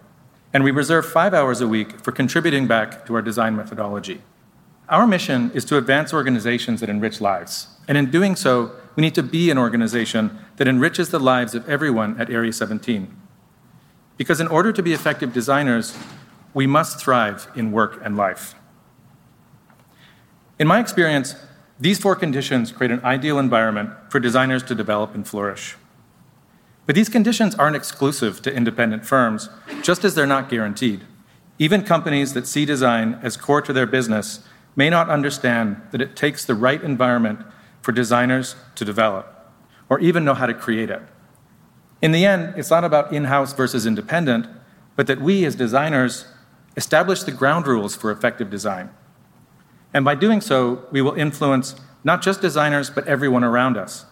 and 0.53 0.63
we 0.63 0.71
reserve 0.71 1.05
five 1.05 1.35
hours 1.35 1.61
a 1.61 1.67
week 1.67 1.99
for 2.01 2.11
contributing 2.11 2.65
back 2.65 3.05
to 3.05 3.13
our 3.13 3.21
design 3.21 3.55
methodology. 3.55 4.21
Our 4.91 5.07
mission 5.07 5.51
is 5.53 5.63
to 5.65 5.77
advance 5.77 6.13
organizations 6.13 6.81
that 6.81 6.89
enrich 6.89 7.21
lives. 7.21 7.67
And 7.87 7.97
in 7.97 8.11
doing 8.11 8.35
so, 8.35 8.73
we 8.97 9.01
need 9.01 9.15
to 9.15 9.23
be 9.23 9.49
an 9.49 9.57
organization 9.57 10.37
that 10.57 10.67
enriches 10.67 11.09
the 11.09 11.19
lives 11.19 11.55
of 11.55 11.67
everyone 11.69 12.19
at 12.19 12.29
Area 12.29 12.51
17. 12.51 13.15
Because 14.17 14.41
in 14.41 14.47
order 14.49 14.73
to 14.73 14.83
be 14.83 14.91
effective 14.91 15.31
designers, 15.31 15.97
we 16.53 16.67
must 16.67 16.99
thrive 16.99 17.47
in 17.55 17.71
work 17.71 18.01
and 18.03 18.17
life. 18.17 18.53
In 20.59 20.67
my 20.67 20.81
experience, 20.81 21.35
these 21.79 21.97
four 21.97 22.17
conditions 22.17 22.73
create 22.73 22.91
an 22.91 23.03
ideal 23.05 23.39
environment 23.39 23.91
for 24.09 24.19
designers 24.19 24.61
to 24.63 24.75
develop 24.75 25.15
and 25.15 25.25
flourish. 25.25 25.77
But 26.85 26.95
these 26.95 27.07
conditions 27.07 27.55
aren't 27.55 27.77
exclusive 27.77 28.41
to 28.41 28.53
independent 28.53 29.05
firms, 29.05 29.47
just 29.81 30.03
as 30.03 30.15
they're 30.15 30.27
not 30.27 30.49
guaranteed. 30.49 31.05
Even 31.57 31.83
companies 31.83 32.33
that 32.33 32.45
see 32.45 32.65
design 32.65 33.17
as 33.23 33.37
core 33.37 33.61
to 33.61 33.71
their 33.71 33.85
business 33.85 34.41
may 34.75 34.89
not 34.89 35.09
understand 35.09 35.81
that 35.91 36.01
it 36.01 36.15
takes 36.15 36.45
the 36.45 36.55
right 36.55 36.81
environment 36.81 37.39
for 37.81 37.91
designers 37.91 38.55
to 38.75 38.85
develop 38.85 39.27
or 39.89 39.99
even 39.99 40.23
know 40.23 40.33
how 40.33 40.45
to 40.45 40.53
create 40.53 40.89
it. 40.89 41.01
In 42.01 42.11
the 42.11 42.25
end, 42.25 42.53
it's 42.57 42.69
not 42.69 42.83
about 42.83 43.11
in 43.11 43.25
house 43.25 43.53
versus 43.53 43.85
independent, 43.85 44.47
but 44.95 45.07
that 45.07 45.21
we 45.21 45.45
as 45.45 45.55
designers 45.55 46.25
establish 46.77 47.23
the 47.23 47.31
ground 47.31 47.67
rules 47.67 47.95
for 47.95 48.11
effective 48.11 48.49
design. 48.49 48.89
And 49.93 50.05
by 50.05 50.15
doing 50.15 50.41
so, 50.41 50.85
we 50.91 51.01
will 51.01 51.13
influence 51.13 51.75
not 52.03 52.21
just 52.21 52.41
designers, 52.41 52.89
but 52.89 53.07
everyone 53.07 53.43
around 53.43 53.77
us. 53.77 54.05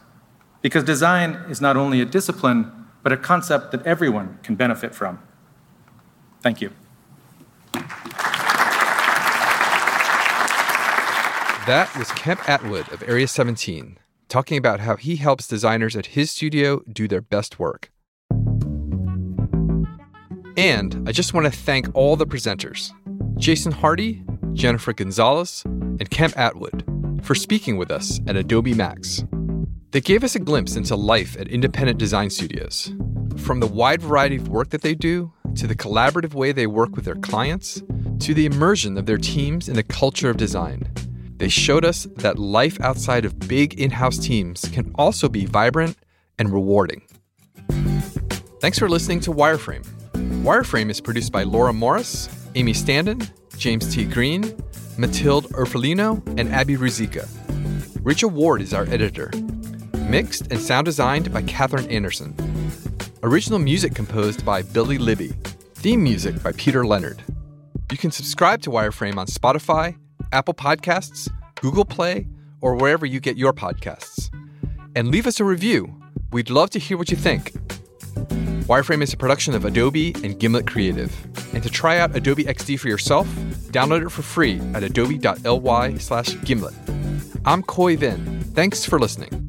Because 0.61 0.83
design 0.83 1.45
is 1.49 1.61
not 1.61 1.77
only 1.77 2.01
a 2.01 2.05
discipline, 2.05 2.71
but 3.01 3.13
a 3.13 3.17
concept 3.17 3.71
that 3.71 3.85
everyone 3.85 4.39
can 4.43 4.55
benefit 4.55 4.93
from. 4.93 5.19
Thank 6.41 6.61
you. 6.61 6.71
That 11.65 11.95
was 11.97 12.09
Kemp 12.11 12.39
Attwood 12.41 12.91
of 12.91 13.03
Area 13.07 13.27
17 13.27 13.99
talking 14.29 14.57
about 14.57 14.79
how 14.79 14.95
he 14.95 15.17
helps 15.17 15.47
designers 15.47 15.95
at 15.95 16.07
his 16.07 16.31
studio 16.31 16.81
do 16.91 17.07
their 17.07 17.21
best 17.21 17.59
work. 17.59 17.91
And 20.55 21.03
I 21.07 21.11
just 21.11 21.33
want 21.33 21.45
to 21.45 21.51
thank 21.51 21.89
all 21.93 22.15
the 22.15 22.27
presenters 22.27 22.91
Jason 23.37 23.71
Hardy, 23.71 24.23
Jennifer 24.53 24.93
Gonzalez, 24.93 25.63
and 25.65 26.09
Kemp 26.09 26.35
Attwood 26.35 26.85
for 27.23 27.35
speaking 27.35 27.77
with 27.77 27.91
us 27.91 28.19
at 28.27 28.35
Adobe 28.35 28.73
Max. 28.73 29.23
They 29.91 30.01
gave 30.01 30.23
us 30.23 30.35
a 30.35 30.39
glimpse 30.39 30.75
into 30.75 30.95
life 30.95 31.35
at 31.39 31.47
independent 31.47 31.97
design 31.97 32.29
studios. 32.29 32.93
From 33.37 33.59
the 33.59 33.67
wide 33.67 34.01
variety 34.01 34.35
of 34.35 34.47
work 34.47 34.69
that 34.69 34.81
they 34.81 34.93
do, 34.93 35.33
to 35.55 35.65
the 35.65 35.75
collaborative 35.75 36.33
way 36.33 36.51
they 36.51 36.67
work 36.67 36.95
with 36.95 37.05
their 37.05 37.15
clients, 37.15 37.81
to 38.19 38.33
the 38.33 38.45
immersion 38.45 38.97
of 38.97 39.07
their 39.07 39.17
teams 39.17 39.67
in 39.67 39.75
the 39.75 39.83
culture 39.83 40.29
of 40.29 40.37
design. 40.37 40.91
They 41.39 41.47
showed 41.47 41.85
us 41.85 42.05
that 42.17 42.37
life 42.37 42.79
outside 42.81 43.23
of 43.23 43.39
big 43.39 43.79
in 43.79 43.91
house 43.91 44.17
teams 44.17 44.67
can 44.73 44.91
also 44.95 45.29
be 45.29 45.45
vibrant 45.45 45.97
and 46.37 46.51
rewarding. 46.51 47.01
Thanks 48.59 48.77
for 48.77 48.89
listening 48.89 49.21
to 49.21 49.31
Wireframe. 49.31 49.85
Wireframe 50.43 50.89
is 50.89 50.99
produced 50.99 51.31
by 51.31 51.43
Laura 51.43 51.71
Morris, 51.71 52.27
Amy 52.55 52.73
Standen, 52.73 53.29
James 53.57 53.93
T. 53.93 54.03
Green, 54.03 54.53
Matilde 54.97 55.45
Urfolino, 55.51 56.21
and 56.37 56.49
Abby 56.49 56.75
Ruzicka. 56.75 57.25
Rachel 58.03 58.29
Ward 58.29 58.61
is 58.61 58.73
our 58.73 58.83
editor. 58.89 59.31
Mixed 60.09 60.51
and 60.51 60.59
sound 60.59 60.85
designed 60.85 61.31
by 61.31 61.41
Katherine 61.43 61.89
Anderson. 61.89 62.35
Original 63.23 63.59
music 63.59 63.95
composed 63.95 64.43
by 64.45 64.61
Billy 64.61 64.97
Libby. 64.97 65.29
Theme 65.75 66.03
music 66.03 66.43
by 66.43 66.51
Peter 66.51 66.85
Leonard. 66.85 67.23
You 67.91 67.97
can 67.97 68.11
subscribe 68.11 68.61
to 68.63 68.69
Wireframe 68.71 69.17
on 69.17 69.27
Spotify, 69.27 69.95
Apple 70.31 70.53
Podcasts, 70.53 71.29
Google 71.61 71.85
Play, 71.85 72.27
or 72.61 72.75
wherever 72.75 73.05
you 73.05 73.19
get 73.19 73.37
your 73.37 73.53
podcasts. 73.53 74.29
And 74.95 75.09
leave 75.09 75.27
us 75.27 75.39
a 75.39 75.43
review. 75.43 75.95
We'd 76.31 76.49
love 76.49 76.69
to 76.71 76.79
hear 76.79 76.97
what 76.97 77.09
you 77.09 77.17
think. 77.17 77.53
Wireframe 78.67 79.01
is 79.01 79.13
a 79.13 79.17
production 79.17 79.55
of 79.55 79.65
Adobe 79.65 80.13
and 80.23 80.39
Gimlet 80.39 80.67
Creative. 80.67 81.11
And 81.53 81.63
to 81.63 81.69
try 81.69 81.97
out 81.97 82.15
Adobe 82.15 82.43
XD 82.43 82.79
for 82.79 82.87
yourself, 82.87 83.27
download 83.71 84.05
it 84.05 84.09
for 84.11 84.21
free 84.21 84.59
at 84.73 84.83
adobe.ly 84.83 85.97
slash 85.97 86.39
gimlet. 86.43 86.75
I'm 87.45 87.63
Khoi 87.63 87.95
Vinh. 87.97 88.43
Thanks 88.53 88.85
for 88.85 88.99
listening. 88.99 89.48